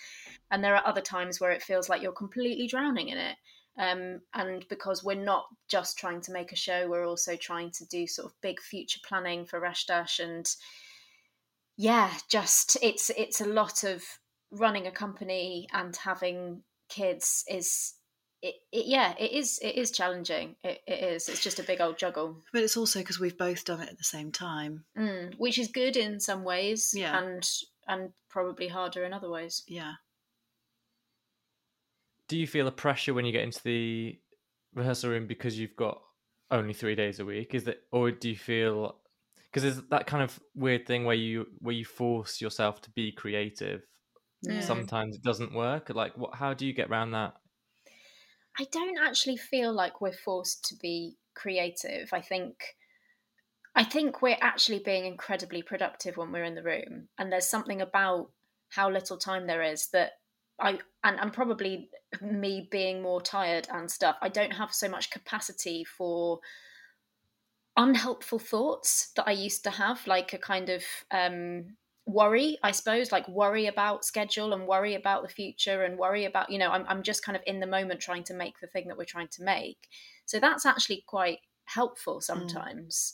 [0.50, 3.36] And there are other times where it feels like you're completely drowning in it
[3.78, 7.86] um, and because we're not just trying to make a show we're also trying to
[7.86, 10.50] do sort of big future planning for Rashdash and
[11.76, 14.04] yeah just it's it's a lot of
[14.52, 17.94] running a company and having kids is
[18.42, 20.56] it, it, yeah it is it is challenging.
[20.64, 21.28] It, it is.
[21.28, 22.44] It's just a big old juggle.
[22.54, 24.86] But it's also because we've both done it at the same time.
[24.98, 27.18] Mm, which is good in some ways yeah.
[27.18, 27.48] and
[27.88, 29.64] and probably harder in other ways.
[29.68, 29.94] Yeah.
[32.28, 34.20] Do you feel a pressure when you get into the
[34.74, 36.02] rehearsal room because you've got
[36.52, 37.56] only three days a week?
[37.56, 38.98] Is that or do you feel
[39.52, 43.12] because there's that kind of weird thing where you where you force yourself to be
[43.12, 43.82] creative
[44.62, 45.89] Sometimes it doesn't work.
[45.89, 46.36] Like, what?
[46.36, 47.34] How do you get around that?
[48.60, 52.10] I don't actually feel like we're forced to be creative.
[52.12, 52.76] I think
[53.76, 57.10] I think we're actually being incredibly productive when we're in the room.
[57.17, 58.32] And there's something about
[58.69, 60.13] how little time there is that
[60.60, 61.89] I and, and probably
[62.21, 66.39] me being more tired and stuff, I don't have so much capacity for
[67.76, 73.12] unhelpful thoughts that I used to have, like a kind of um worry i suppose
[73.12, 76.86] like worry about schedule and worry about the future and worry about you know I'm,
[76.88, 79.28] I'm just kind of in the moment trying to make the thing that we're trying
[79.30, 79.89] to make.
[80.26, 83.13] So that's actually quite helpful sometimes.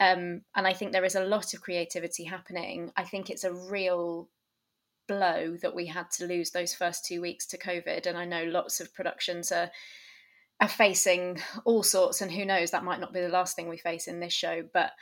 [0.00, 0.12] Mm.
[0.12, 2.90] um, and i think there is a lot of creativity happening.
[2.96, 4.28] I think it's a real
[5.06, 8.44] blow that we had to lose those first two weeks to covid and i know
[8.44, 9.68] lots of productions are
[10.60, 13.76] are facing all sorts and who knows that might not be the last thing we
[13.76, 14.92] face in this show but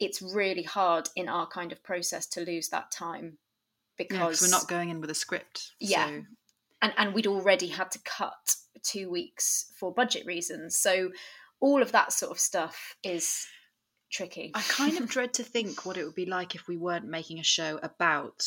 [0.00, 3.38] it's really hard in our kind of process to lose that time
[3.96, 5.72] because yeah, we're not going in with a script.
[5.80, 6.06] Yeah.
[6.06, 6.22] So.
[6.82, 10.76] And and we'd already had to cut two weeks for budget reasons.
[10.76, 11.10] So
[11.60, 13.46] all of that sort of stuff is
[14.10, 14.50] tricky.
[14.54, 17.38] I kind of dread to think what it would be like if we weren't making
[17.38, 18.44] a show about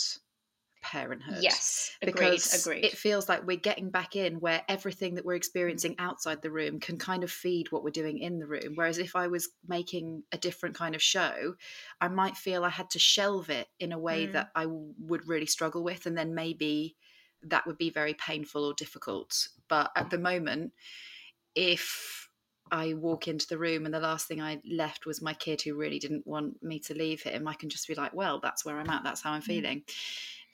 [0.86, 1.40] parenthood.
[1.42, 2.86] Yes, agreed, because agreed.
[2.86, 6.80] It feels like we're getting back in where everything that we're experiencing outside the room
[6.80, 8.74] can kind of feed what we're doing in the room.
[8.76, 11.56] Whereas if I was making a different kind of show,
[12.00, 14.34] I might feel I had to shelve it in a way mm.
[14.34, 16.96] that I would really struggle with, and then maybe
[17.42, 19.50] that would be very painful or difficult.
[19.68, 20.74] But at the moment,
[21.56, 22.30] if
[22.72, 25.76] I walk into the room and the last thing I left was my kid who
[25.76, 28.80] really didn't want me to leave him, I can just be like, well, that's where
[28.80, 29.04] I'm at.
[29.04, 29.46] That's how I'm mm.
[29.46, 29.82] feeling.
[29.82, 29.94] Mm.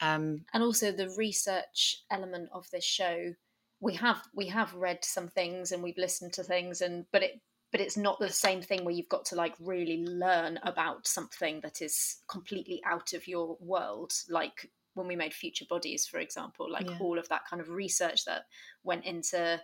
[0.01, 3.33] Um, and also the research element of this show,
[3.79, 7.41] we have we have read some things and we've listened to things, and but it
[7.71, 11.61] but it's not the same thing where you've got to like really learn about something
[11.61, 16.69] that is completely out of your world, like when we made Future Bodies, for example,
[16.69, 16.97] like yeah.
[16.99, 18.43] all of that kind of research that
[18.83, 19.61] went into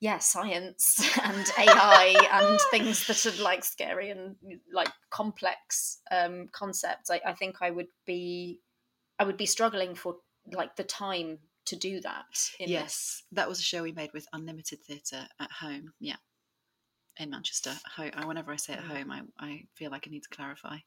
[0.00, 4.36] yeah science and ai and things that are like scary and
[4.72, 8.60] like complex um concepts I, I, think i would be
[9.18, 10.16] I would be struggling for
[10.52, 12.24] like the time to do that.
[12.58, 13.22] yes, this.
[13.32, 15.92] that was a show we made with Unlimited Theatre at home.
[16.00, 16.16] Yeah,
[17.18, 17.72] in Manchester.
[17.98, 18.96] Uh, whenever I say at mm.
[18.96, 20.78] home, I, I feel like I need to clarify.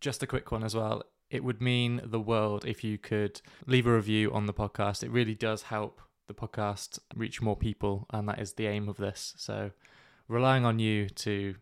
[0.00, 1.02] Just a quick one as well.
[1.30, 5.02] It would mean the world if you could leave a review on the podcast.
[5.02, 8.96] It really does help the podcast reach more people, and that is the aim of
[8.96, 9.34] this.
[9.36, 9.72] So,
[10.28, 11.56] relying on you to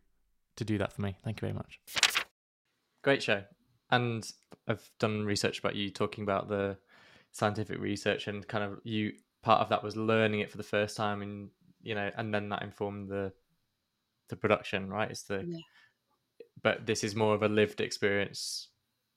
[0.57, 1.17] to do that for me.
[1.25, 1.81] Thank you very much.
[3.03, 3.43] Great show.
[3.95, 4.31] And
[4.67, 6.77] I've done research about you talking about the
[7.33, 10.97] scientific research and kind of you part of that was learning it for the first
[10.97, 11.51] time and
[11.83, 13.33] you know and then that informed the
[14.29, 15.59] the production right it's the yeah.
[16.63, 18.69] but this is more of a lived experience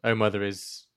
[0.04, 0.88] oh mother is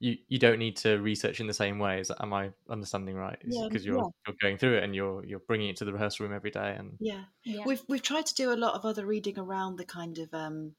[0.00, 3.38] you you don't need to research in the same way is am i understanding right
[3.42, 4.08] because yeah, you're yeah.
[4.26, 6.74] you're going through it and you're you're bringing it to the rehearsal room every day
[6.78, 7.24] and yeah.
[7.44, 10.32] yeah we've we've tried to do a lot of other reading around the kind of
[10.32, 10.72] um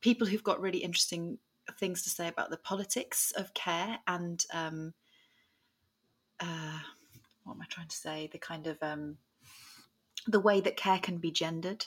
[0.00, 1.38] people who've got really interesting
[1.78, 4.94] things to say about the politics of care and um,
[6.40, 6.78] uh,
[7.44, 8.28] what am I trying to say?
[8.30, 9.16] The kind of um,
[10.26, 11.84] the way that care can be gendered.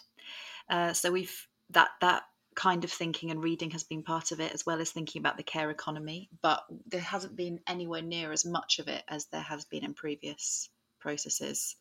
[0.70, 2.24] Uh, so we've that that
[2.56, 5.38] kind of thinking and reading has been part of it, as well as thinking about
[5.38, 6.30] the care economy.
[6.42, 9.94] But there hasn't been anywhere near as much of it as there has been in
[9.94, 10.70] previous
[11.00, 11.76] processes.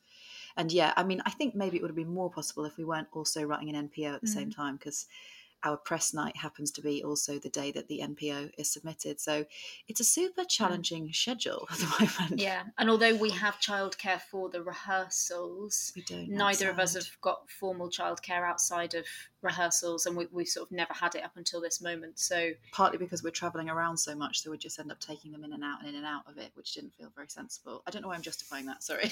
[0.57, 2.85] And yeah, I mean, I think maybe it would have been more possible if we
[2.85, 4.35] weren't also writing an NPO at the mm.
[4.35, 5.07] same time because
[5.63, 9.21] our press night happens to be also the day that the NPO is submitted.
[9.21, 9.45] So
[9.89, 11.15] it's a super challenging mm.
[11.15, 12.41] schedule at the moment.
[12.41, 12.63] Yeah.
[12.79, 16.69] And although we have childcare for the rehearsals, we don't neither outside.
[16.69, 19.05] of us have got formal childcare outside of
[19.43, 22.19] rehearsals and we, we've sort of never had it up until this moment.
[22.19, 25.45] So partly because we're traveling around so much, so we just end up taking them
[25.45, 27.83] in and out and in and out of it, which didn't feel very sensible.
[27.87, 29.11] I don't know why I'm justifying that, sorry.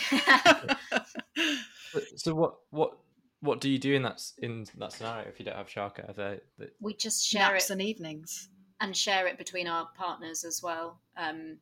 [2.17, 2.99] so what what
[3.41, 6.15] what do you do in that in that scenario if you don't have childcare?
[6.15, 6.71] The, the...
[6.81, 8.49] We just share Naps it and evenings,
[8.81, 11.01] and share it between our partners as well.
[11.17, 11.59] Um,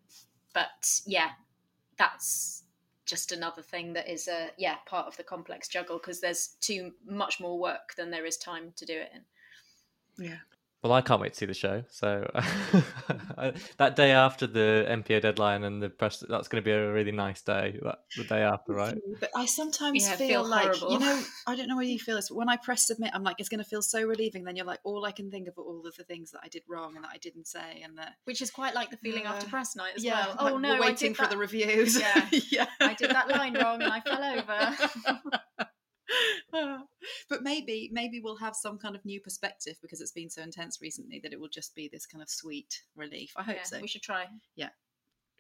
[0.54, 1.30] but yeah,
[1.98, 2.64] that's
[3.04, 6.92] just another thing that is a yeah part of the complex juggle because there's too
[7.06, 10.26] much more work than there is time to do it in.
[10.26, 10.38] Yeah.
[10.82, 11.82] Well, I can't wait to see the show.
[11.90, 12.30] So
[13.78, 17.12] that day after the NPO deadline and the press, that's going to be a really
[17.12, 17.78] nice day.
[17.82, 18.96] That, the day after, right?
[19.18, 20.92] But I sometimes yeah, feel, feel, like horrible.
[20.92, 23.24] you know, I don't know whether you feel this, but when I press submit, I'm
[23.24, 24.44] like, it's going to feel so relieving.
[24.44, 26.48] Then you're like, all I can think of are all of the things that I
[26.48, 29.26] did wrong and that I didn't say, and that which is quite like the feeling
[29.26, 30.36] uh, after press night as yeah, well.
[30.38, 31.98] Oh no, waiting for the reviews.
[31.98, 35.55] Yeah, yeah, I did that line wrong and I fell over.
[37.46, 40.80] But maybe maybe we'll have some kind of new perspective because it's been so intense
[40.80, 43.32] recently that it will just be this kind of sweet relief.
[43.36, 43.80] I hope Yeah, so.
[43.80, 44.26] We should try.
[44.56, 44.70] Yeah.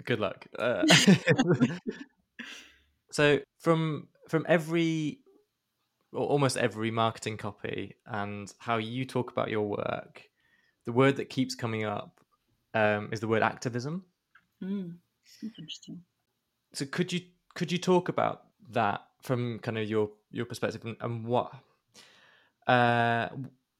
[0.04, 0.46] Good luck.
[0.58, 0.86] Uh,
[3.10, 5.20] so from from every
[6.12, 10.22] or almost every marketing copy and how you talk about your work,
[10.84, 12.20] the word that keeps coming up
[12.74, 14.04] um, is the word activism.
[14.62, 14.94] Mm,
[15.42, 16.02] that's interesting.
[16.72, 17.20] So could you
[17.54, 21.52] could you talk about that from kind of your your perspective and, and what
[22.66, 23.28] uh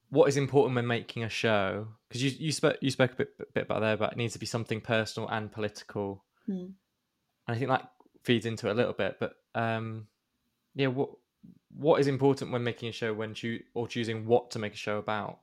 [0.09, 3.53] what is important when making a show because you you spoke you spoke a bit,
[3.53, 6.63] bit about there but it needs to be something personal and political Mm.
[6.65, 6.75] and
[7.47, 7.91] I think that
[8.23, 10.07] feeds into it a little bit but um
[10.75, 11.09] yeah what
[11.75, 14.77] what is important when making a show when choo- or choosing what to make a
[14.77, 15.39] show about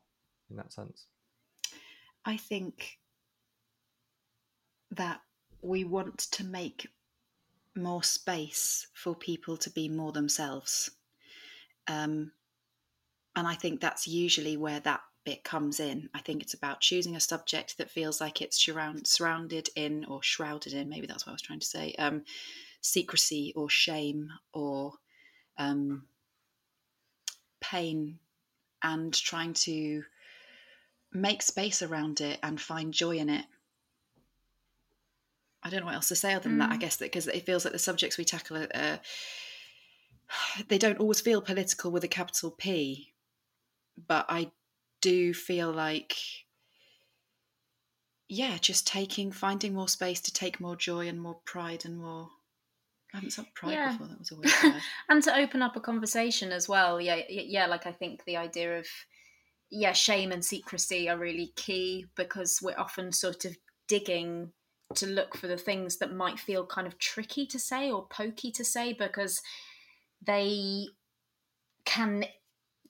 [0.51, 1.05] in that sense
[2.25, 2.99] I think
[4.93, 5.21] that
[5.61, 6.87] we want to make
[7.77, 10.91] more space for people to be more themselves.
[11.87, 12.33] Um,
[13.37, 16.09] and I think that's usually where that bit comes in.
[16.15, 20.23] I think it's about choosing a subject that feels like it's surround, surrounded in or
[20.23, 22.25] shrouded in, maybe that's what I was trying to say, um,
[22.81, 24.93] secrecy or shame or
[25.59, 26.05] um,
[27.61, 28.19] pain,
[28.83, 30.05] and trying to
[31.13, 33.47] make space around it and find joy in it.
[35.63, 36.71] I don't know what else to say other than that.
[36.71, 36.81] I Mm.
[36.81, 38.99] guess that because it feels like the subjects we tackle, are, uh,
[40.69, 43.14] they don't always feel political with a capital P,
[43.97, 44.51] but I
[45.01, 46.17] do feel like,
[48.29, 52.29] yeah, just taking, finding more space to take more joy and more pride and more.
[53.13, 53.93] I haven't said pride Yeah.
[53.93, 54.09] before.
[54.09, 54.83] That was a weird word.
[55.09, 58.77] and to open up a conversation as well yeah yeah like i think the idea
[58.77, 58.87] of
[59.71, 64.51] yeah shame and secrecy are really key because we're often sort of digging
[64.97, 68.51] to look for the things that might feel kind of tricky to say or pokey
[68.51, 69.41] to say because
[70.27, 70.87] they
[71.85, 72.25] can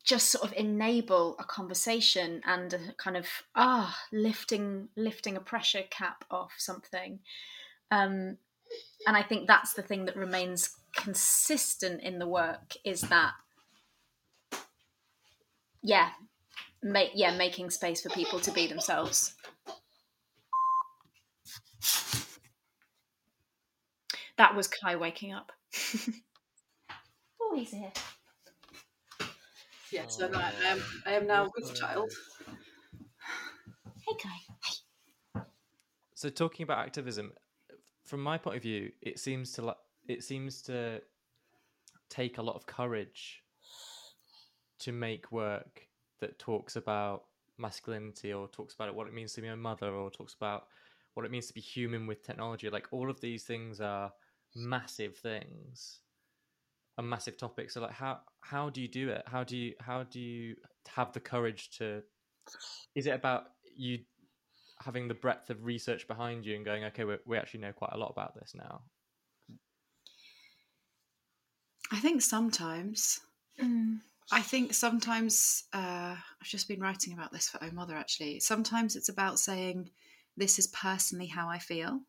[0.04, 5.82] just sort of enable a conversation and a kind of ah lifting lifting a pressure
[5.90, 7.20] cap off something.
[7.90, 8.36] Um
[9.06, 13.32] and i think that's the thing that remains consistent in the work is that
[15.82, 16.10] yeah
[16.82, 19.34] make yeah making space for people to be themselves.
[24.36, 25.52] That was kai waking up.
[27.40, 27.92] Oh he's here
[29.92, 32.10] Yeah, so oh, I am, um, I am now with child.
[34.06, 35.42] hey kai.
[36.14, 37.32] So talking about activism
[38.04, 39.76] from my point of view it seems to like
[40.08, 41.00] it seems to
[42.10, 43.42] take a lot of courage
[44.80, 45.88] to make work
[46.20, 47.24] that talks about
[47.58, 50.66] masculinity or talks about what it means to be a mother or talks about
[51.14, 52.68] what it means to be human with technology.
[52.68, 54.12] Like all of these things are
[54.54, 56.00] massive things
[56.98, 60.02] a massive topic so like how how do you do it how do you how
[60.04, 60.54] do you
[60.86, 62.02] have the courage to
[62.94, 63.44] is it about
[63.76, 63.98] you
[64.80, 67.98] having the breadth of research behind you and going okay we, actually know quite a
[67.98, 68.82] lot about this now
[71.92, 73.20] I think sometimes
[73.60, 74.00] Mm.
[74.32, 78.40] I think sometimes uh, I've just been writing about this for Oh Mother actually.
[78.40, 79.90] Sometimes it's about saying
[80.36, 82.00] this is personally how I feel,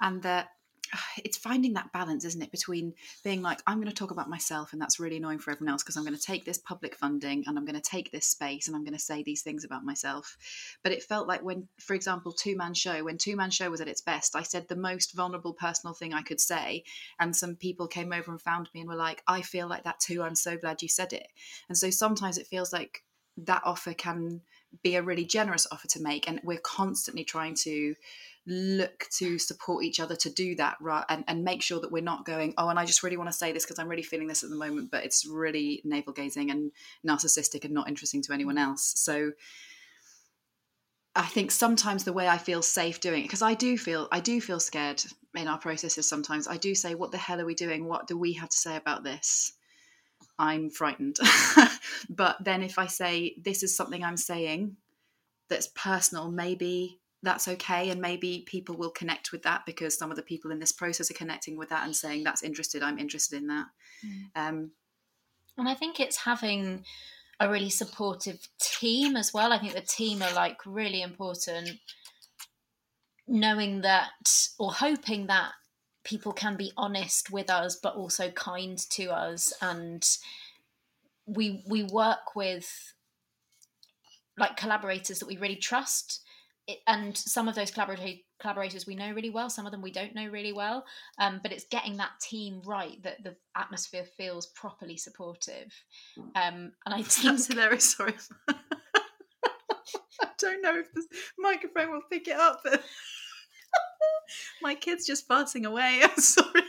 [0.00, 0.48] and that
[1.24, 4.72] it's finding that balance, isn't it, between being like I'm going to talk about myself,
[4.72, 7.44] and that's really annoying for everyone else because I'm going to take this public funding
[7.46, 9.84] and I'm going to take this space and I'm going to say these things about
[9.84, 10.36] myself.
[10.82, 13.80] But it felt like when, for example, Two Man Show, when Two Man Show was
[13.80, 16.84] at its best, I said the most vulnerable personal thing I could say,
[17.18, 20.00] and some people came over and found me and were like, I feel like that
[20.00, 20.22] too.
[20.22, 21.26] I'm so glad you said it.
[21.68, 23.02] And so sometimes it feels like
[23.36, 24.40] that offer can
[24.82, 26.28] be a really generous offer to make.
[26.28, 27.94] And we're constantly trying to
[28.46, 32.02] look to support each other to do that right and, and make sure that we're
[32.02, 34.28] not going oh and i just really want to say this because i'm really feeling
[34.28, 36.70] this at the moment but it's really navel gazing and
[37.06, 38.92] narcissistic and not interesting to anyone else.
[38.96, 39.32] So
[41.16, 44.20] i think sometimes the way i feel safe doing it because i do feel i
[44.20, 45.02] do feel scared
[45.34, 46.46] in our processes sometimes.
[46.46, 47.86] I do say what the hell are we doing?
[47.86, 49.52] What do we have to say about this?
[50.38, 51.18] I'm frightened.
[52.08, 54.76] But then if i say this is something i'm saying
[55.48, 60.16] that's personal maybe that's okay and maybe people will connect with that because some of
[60.16, 63.36] the people in this process are connecting with that and saying that's interested i'm interested
[63.36, 63.66] in that
[64.36, 64.70] um,
[65.56, 66.84] And I think it's having
[67.40, 69.52] a really supportive team as well.
[69.52, 71.78] I think the team are like really important.
[73.26, 74.10] Knowing that
[74.58, 75.52] or hoping that
[76.04, 80.06] people can be honest with us, but also kind to us, and
[81.24, 82.92] we we work with
[84.36, 86.20] like collaborators that we really trust,
[86.66, 89.90] it, and some of those collaborators collaborators we know really well some of them we
[89.90, 90.84] don't know really well
[91.18, 95.72] um, but it's getting that team right that the atmosphere feels properly supportive
[96.36, 97.92] um, and i think That's hilarious.
[97.94, 98.14] Sorry.
[100.22, 101.06] I don't know if this
[101.38, 102.82] microphone will pick it up, but
[104.62, 106.00] my kid's just farting away.
[106.02, 106.62] I'm sorry.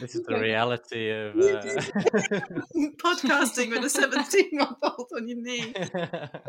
[0.00, 0.42] This is the Okay.
[0.42, 1.36] reality of.
[1.36, 1.62] Uh...
[3.02, 5.72] Podcasting with a 17 month old on your knee.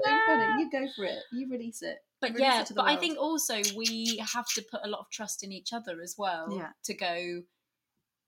[0.06, 0.58] Yeah.
[0.60, 1.20] You go for it.
[1.32, 1.98] You release it.
[2.22, 4.88] but Release yeah it to the but i think also we have to put a
[4.90, 6.70] lot of trust in each other as well Yeah.
[6.86, 7.42] to go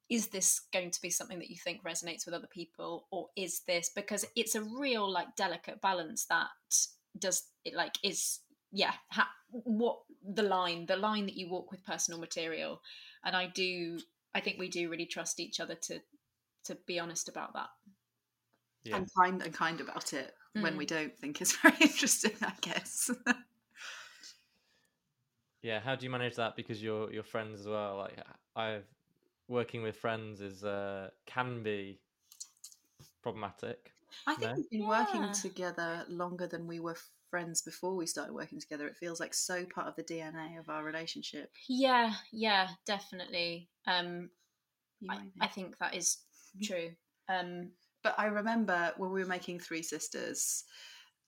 [0.10, 3.62] is this going to be something that you think resonates with other people or is
[3.68, 6.48] this because it's a real like delicate balance that
[7.18, 8.40] does it like is
[8.72, 12.82] yeah ha, what the line the line that you walk with personal material
[13.26, 14.00] and i do
[14.36, 16.00] i think we do really trust each other to
[16.64, 17.70] to be honest about that
[18.84, 18.98] yeah.
[18.98, 20.78] And kind and kind about it when Mm.
[20.78, 23.12] we don't think it's very interesting, I guess.
[25.62, 25.80] yeah.
[25.80, 26.56] How do you manage that?
[26.56, 27.98] Because you're you're friends as well.
[27.98, 28.18] Like
[28.56, 28.86] I've
[29.48, 32.00] working with friends is uh can be
[33.22, 33.92] problematic.
[34.28, 34.56] I think No?
[34.58, 36.98] we've been working together longer than we were
[37.32, 38.86] friends before we started working together.
[38.88, 41.50] It feels like so part of the DNA of our relationship.
[41.68, 44.30] yeah yeah definitely um
[45.10, 45.76] I, I think.
[45.80, 46.18] that is
[46.62, 46.92] true
[47.28, 47.72] um
[48.04, 50.64] But I remember when we were making Three Sisters,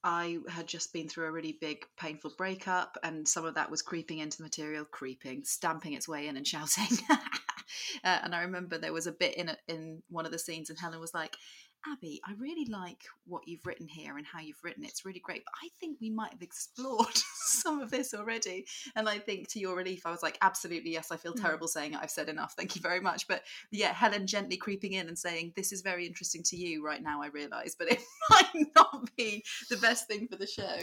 [0.04, 3.82] I had just been through a really big, painful breakup, and some of that was
[3.82, 6.97] creeping into the material, creeping, stamping its way in, and shouting.
[7.10, 10.70] uh, and I remember there was a bit in a, in one of the scenes,
[10.70, 11.38] and Helen was like,
[11.86, 14.88] "Abbi, I really like what you've written here and how you've written it.
[14.89, 18.65] It's really great, but I think we might have explored some of this already."
[18.95, 21.11] And I think, to your relief, I was like, "Absolutely, yes.
[21.11, 21.41] I feel Mm.
[21.41, 21.99] terrible saying it.
[22.01, 22.53] I've said enough.
[22.55, 26.05] Thank you very much." But yeah, Helen gently creeping in and saying, "This is very
[26.07, 30.27] interesting to you right now." I realise, but it might not be the best thing
[30.27, 30.77] for the show.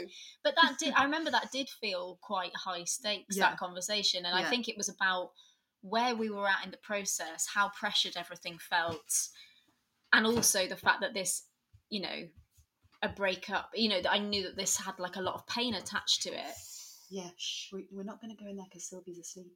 [0.44, 3.51] but that did i remember that did feel quite high stakes Yeah.
[3.51, 5.30] that conversation and i think it was about
[5.82, 9.28] where we were at in the process how pressured everything felt
[10.13, 11.45] and also the fact that this
[11.89, 12.29] you know
[13.03, 15.75] a breakup you know that i knew that this had like a lot of pain
[15.75, 16.55] attached to it
[17.09, 19.53] Yeah, shh, we, we're not going to go in there because Sylvie's asleep.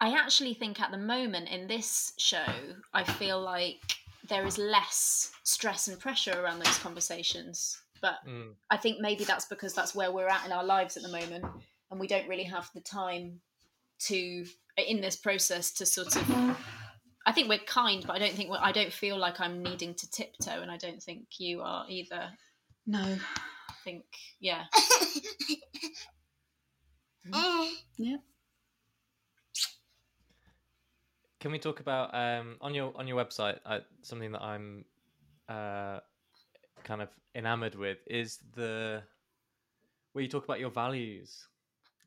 [0.00, 2.52] i actually think at the moment in this show
[2.92, 3.80] i feel like
[4.28, 8.52] there is less stress and pressure around those conversations but Mm.
[8.68, 11.42] I think maybe that's because that's where we're at in our lives at the moment,
[11.90, 13.40] and we don't really have the time
[14.00, 14.44] to
[14.76, 16.58] in this process to sort of.
[17.26, 20.10] I think we're kind, but I don't think I don't feel like I'm needing to
[20.10, 22.30] tiptoe, and I don't think you are either.
[22.86, 23.00] No.
[23.00, 24.04] I think
[24.40, 24.64] yeah,
[27.96, 28.16] Yeah.
[31.40, 33.58] Can we talk about um, on your on your website?
[33.66, 34.84] Uh, something that I'm
[35.48, 36.00] uh,
[36.84, 39.02] kind of enamored with is the
[40.12, 41.48] where you talk about your values.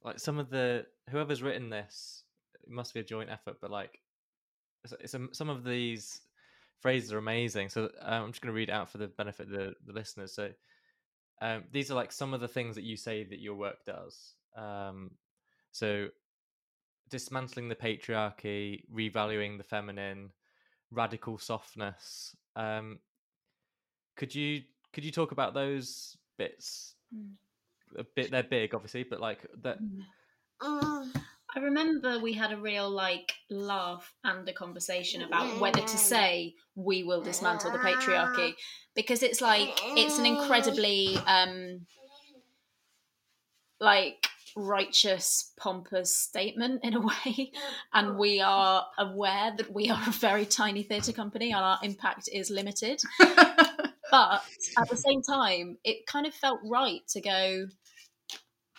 [0.03, 2.24] Like some of the whoever's written this,
[2.63, 3.99] it must be a joint effort, but like
[4.93, 6.21] a, some of these
[6.79, 7.69] phrases are amazing.
[7.69, 10.33] So um, I'm just going to read out for the benefit of the, the listeners.
[10.33, 10.49] So
[11.41, 14.33] um, these are like some of the things that you say that your work does.
[14.55, 15.11] Um,
[15.71, 16.07] so
[17.09, 20.31] dismantling the patriarchy, revaluing the feminine,
[20.91, 22.35] radical softness.
[22.55, 22.99] Um,
[24.15, 24.63] could you
[24.93, 26.95] could you talk about those bits?
[27.15, 27.33] Mm.
[27.97, 29.79] A bit they're big, obviously, but like that.
[31.58, 35.97] I remember we had a real like laugh and a conversation about whether to mm.
[35.97, 38.62] say we will dismantle the patriarchy ah.
[38.93, 40.39] because it's like it's an mm.
[40.39, 41.88] incredibly um
[43.80, 47.51] like righteous pompous statement in a way
[47.91, 52.30] and we are aware that we are a very tiny theatre company and our impact
[52.32, 53.01] is limited.
[54.10, 54.41] But
[54.78, 57.68] at the same time it kind of felt right to go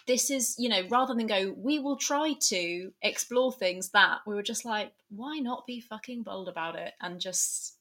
[0.09, 4.34] this is you know rather than go we will try to explore things that we
[4.34, 7.76] were just like why not be fucking bold about it and just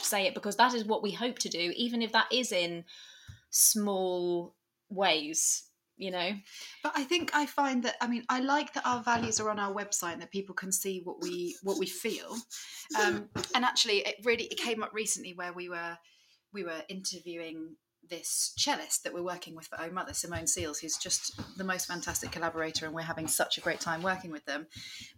[0.00, 2.84] say it because that is what we hope to do even if that is in
[3.50, 4.54] small
[4.88, 5.64] ways
[5.96, 6.30] you know
[6.82, 9.58] But I think I find that I mean I like that our values are on
[9.58, 12.36] our website and that people can see what we what we feel.
[12.98, 15.98] Um, and actually, it really it came up recently where we were
[16.54, 17.76] we were interviewing
[18.10, 21.86] this cellist that we're working with for Oh Mother, Simone Seales, who's just the most
[21.86, 24.66] fantastic collaborator, and we're having such a great time working with them.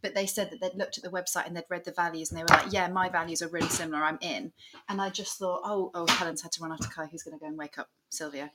[0.03, 2.39] But they said that they'd looked at the website and they'd read the values, and
[2.39, 4.03] they were like, "Yeah, my values are really similar.
[4.03, 4.53] I'm in."
[4.89, 7.41] And I just thought, "Oh, oh, Helen's had to run after Kai, who's going to
[7.41, 8.53] go and wake up Sylvia."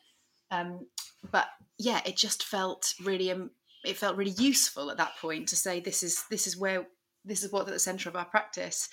[0.52, 0.88] Um,
[1.32, 3.52] but yeah, it just felt really um,
[3.84, 6.88] it felt really useful at that point to say this is this is where
[7.26, 8.90] this is what's at the center of our practice.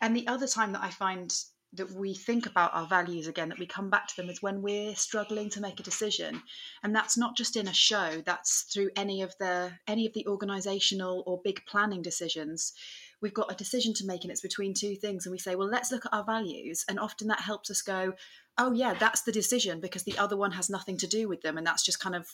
[0.00, 1.34] And the other time that I find
[1.74, 4.60] that we think about our values again, that we come back to them is when
[4.60, 6.42] we're struggling to make a decision.
[6.82, 10.26] And that's not just in a show, that's through any of the any of the
[10.26, 12.74] organizational or big planning decisions.
[13.22, 15.24] We've got a decision to make and it's between two things.
[15.24, 16.84] And we say, well, let's look at our values.
[16.88, 18.14] And often that helps us go,
[18.58, 21.56] oh yeah, that's the decision because the other one has nothing to do with them.
[21.56, 22.26] And that's just kind of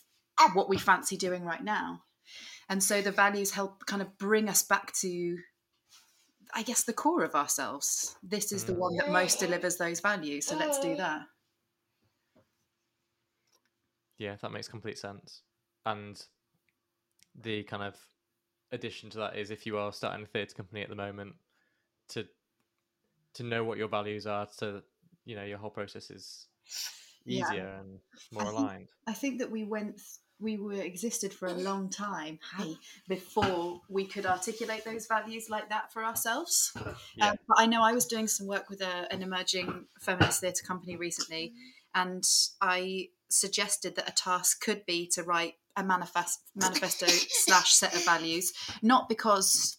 [0.55, 2.03] what we fancy doing right now.
[2.69, 5.39] And so the values help kind of bring us back to
[6.55, 8.17] I guess, the core of ourselves.
[8.23, 9.41] This is the one that most mm.
[9.41, 10.47] delivers those values.
[10.47, 11.23] So let's do that.
[14.19, 15.43] Yeah, that makes complete sense.
[15.87, 16.21] And
[17.41, 17.97] the kind of
[18.73, 21.35] addition to that is if you are starting a theatre company at the moment,
[22.11, 22.27] to
[23.35, 24.83] to know what your values are, to
[25.25, 26.47] you know your whole process is
[27.27, 27.81] easier yeah.
[27.81, 27.99] and
[28.33, 28.79] more I aligned.
[28.79, 30.01] Think, I think that we went
[30.41, 32.77] we were existed for a long time hey,
[33.09, 36.73] before we could articulate those values like that for ourselves.
[37.17, 37.31] Yeah.
[37.31, 40.65] Um, but I know I was doing some work with a, an emerging feminist theatre
[40.65, 41.53] company recently,
[41.95, 42.23] and
[42.61, 48.05] I suggested that a task could be to write a manifest, manifesto slash set of
[48.05, 49.79] values, not because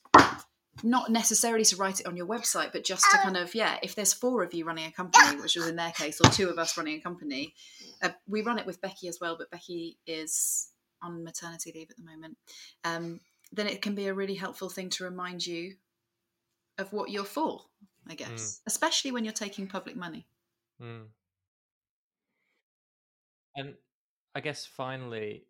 [0.83, 3.95] not necessarily to write it on your website, but just to kind of yeah, if
[3.95, 6.57] there's four of you running a company, which was in their case, or two of
[6.57, 7.53] us running a company,
[8.01, 10.69] uh, we run it with Becky as well, but Becky is
[11.01, 12.37] on maternity leave at the moment.
[12.83, 13.19] Um,
[13.51, 15.75] then it can be a really helpful thing to remind you
[16.77, 17.61] of what you're for,
[18.07, 18.59] I guess, mm.
[18.67, 20.27] especially when you're taking public money.
[20.81, 21.07] Mm.
[23.55, 23.73] And
[24.35, 25.45] I guess finally,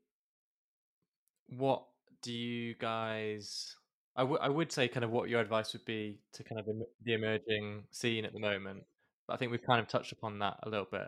[1.47, 1.85] what
[2.21, 3.75] do you guys
[4.19, 6.65] I, w- I would say kind of what your advice would be to kind of
[7.05, 8.83] the emerging scene at the moment.
[9.25, 11.07] But I think we've kind of touched upon that a little bit.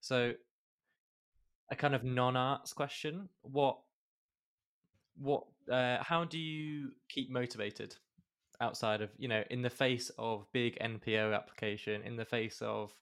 [0.00, 0.32] So
[1.70, 3.28] a kind of non-arts question.
[3.42, 3.78] What
[5.18, 7.96] what uh, how do you keep motivated
[8.60, 12.92] outside of, you know, in the face of big NPO application, in the face of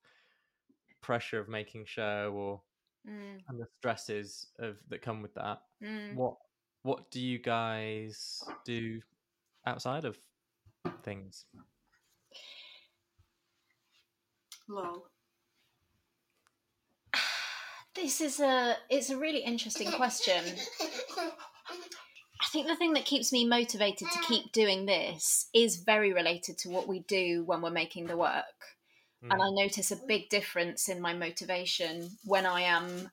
[1.01, 2.61] pressure of making show or
[3.09, 3.39] mm.
[3.49, 5.61] and the stresses of that come with that.
[5.83, 6.15] Mm.
[6.15, 6.37] What
[6.83, 9.01] what do you guys do
[9.67, 10.19] outside of
[11.03, 11.45] things?
[14.69, 15.07] Lol.
[17.95, 20.45] This is a it's a really interesting question.
[22.41, 26.59] I think the thing that keeps me motivated to keep doing this is very related
[26.59, 28.45] to what we do when we're making the work.
[29.25, 29.33] Mm.
[29.33, 33.11] And I notice a big difference in my motivation when I am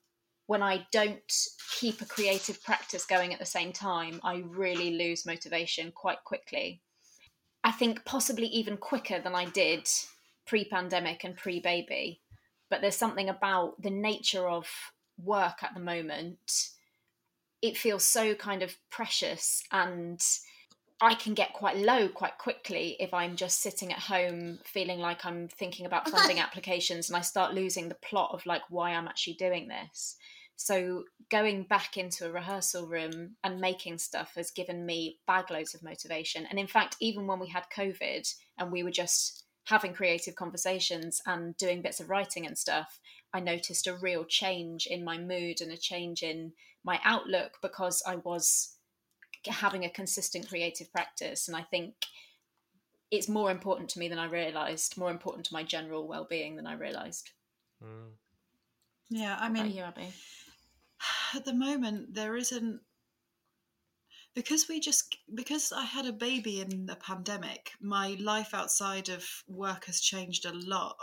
[0.47, 1.33] when I don't
[1.79, 6.81] keep a creative practice going at the same time, I really lose motivation quite quickly.
[7.63, 9.87] I think possibly even quicker than I did
[10.45, 12.19] pre pandemic and pre baby.
[12.71, 14.67] But there's something about the nature of
[15.23, 16.69] work at the moment.
[17.61, 20.19] It feels so kind of precious and
[20.99, 25.25] I can get quite low quite quickly if I'm just sitting at home feeling like
[25.25, 29.07] I'm thinking about funding applications and I start losing the plot of like why I'm
[29.07, 30.15] actually doing this.
[30.55, 35.81] So going back into a rehearsal room and making stuff has given me bagloads of
[35.81, 36.45] motivation.
[36.45, 41.21] And in fact, even when we had COVID and we were just having creative conversations
[41.25, 42.99] and doing bits of writing and stuff,
[43.33, 46.53] I noticed a real change in my mood and a change in
[46.83, 48.75] my outlook because I was
[49.47, 51.47] having a consistent creative practice.
[51.47, 51.93] And I think
[53.11, 56.55] it's more important to me than I realized, more important to my general well being
[56.55, 57.29] than I realized.
[57.83, 58.11] Mm.
[59.09, 60.07] Yeah, I mean, you, Abbi?
[61.35, 62.81] at the moment there isn't
[64.33, 69.25] because we just because I had a baby in the pandemic, my life outside of
[69.47, 70.95] work has changed a lot.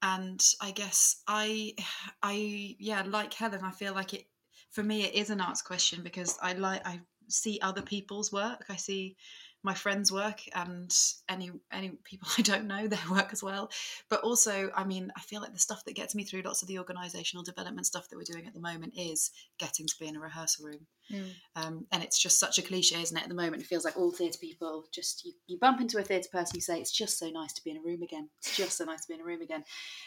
[0.00, 1.74] And I guess I
[2.22, 4.24] I yeah, like Helen, I feel like it
[4.70, 8.64] for me it is an arts question because I like I see other people's work.
[8.68, 9.16] I see
[9.64, 10.92] my friends' work and
[11.28, 13.70] any any people I don't know their work as well.
[14.08, 16.68] But also, I mean, I feel like the stuff that gets me through lots of
[16.68, 20.16] the organisational development stuff that we're doing at the moment is getting to be in
[20.16, 20.86] a rehearsal room.
[21.10, 21.30] Mm.
[21.56, 23.22] Um, and it's just such a cliche, isn't it?
[23.22, 26.02] At the moment, it feels like all theatre people just you, you bump into a
[26.02, 28.28] theatre person, you say it's just so nice to be in a room again.
[28.38, 29.64] It's just so nice to be in a room again.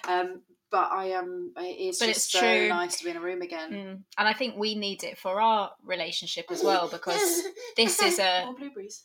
[0.08, 0.42] Um,
[0.72, 1.54] but I am.
[1.58, 2.68] It's but just it's so true.
[2.68, 3.72] nice to be in a room again.
[3.72, 4.00] Mm.
[4.18, 7.44] And I think we need it for our relationship as well because
[7.78, 9.04] this is a blueberries.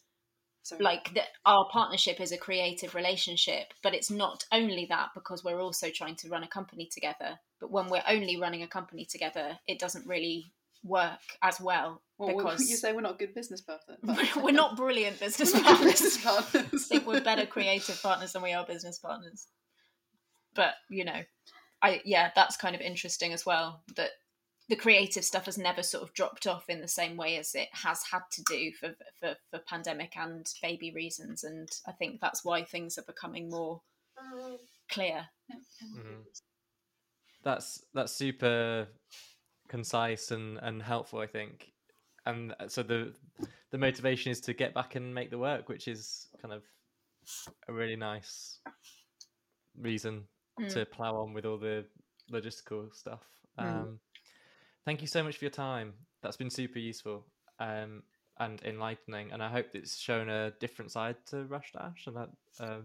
[0.63, 0.83] Sorry.
[0.83, 5.61] like that our partnership is a creative relationship but it's not only that because we're
[5.61, 9.59] also trying to run a company together but when we're only running a company together
[9.67, 10.53] it doesn't really
[10.85, 13.99] work as well, well because you say we're not good business partners
[14.37, 15.93] we're not brilliant business partners.
[15.93, 16.67] business partners.
[16.75, 19.47] I think we're better creative partners than we are business partners
[20.55, 21.23] but you know
[21.83, 24.11] I yeah that's kind of interesting as well that
[24.71, 27.69] the creative stuff has never sort of dropped off in the same way as it
[27.73, 31.43] has had to do for, for, for pandemic and baby reasons.
[31.45, 33.83] And I think that's why things are becoming more
[34.91, 35.27] clear.
[35.99, 36.25] Mhm.
[37.43, 38.87] That's that's super
[39.69, 41.73] concise and, and helpful, I think.
[42.27, 43.13] And uh, so the
[43.73, 46.63] the motivation is to get back and make the work, which is kind of
[47.69, 48.61] a really nice
[49.77, 50.73] reason Mm.
[50.75, 51.87] to plow on with all the
[52.31, 53.23] logistical stuff.
[53.59, 53.99] Mm.
[54.91, 55.93] Thank you so much for your time.
[56.21, 57.25] That's been super useful
[57.61, 58.03] um,
[58.41, 62.29] and enlightening, and I hope it's shown a different side to RashDash and that
[62.59, 62.79] uh,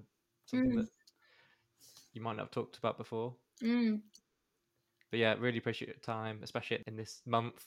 [0.45, 0.75] something Mm.
[0.81, 0.89] that
[2.13, 3.33] you might not have talked about before.
[3.63, 4.01] Mm.
[5.09, 7.65] But yeah, really appreciate your time, especially in this month.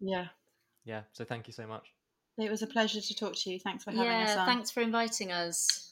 [0.00, 0.26] Yeah.
[0.84, 1.92] Yeah, so thank you so much.
[2.38, 3.60] It was a pleasure to talk to you.
[3.60, 5.89] Thanks for having us Yeah, thanks for inviting us.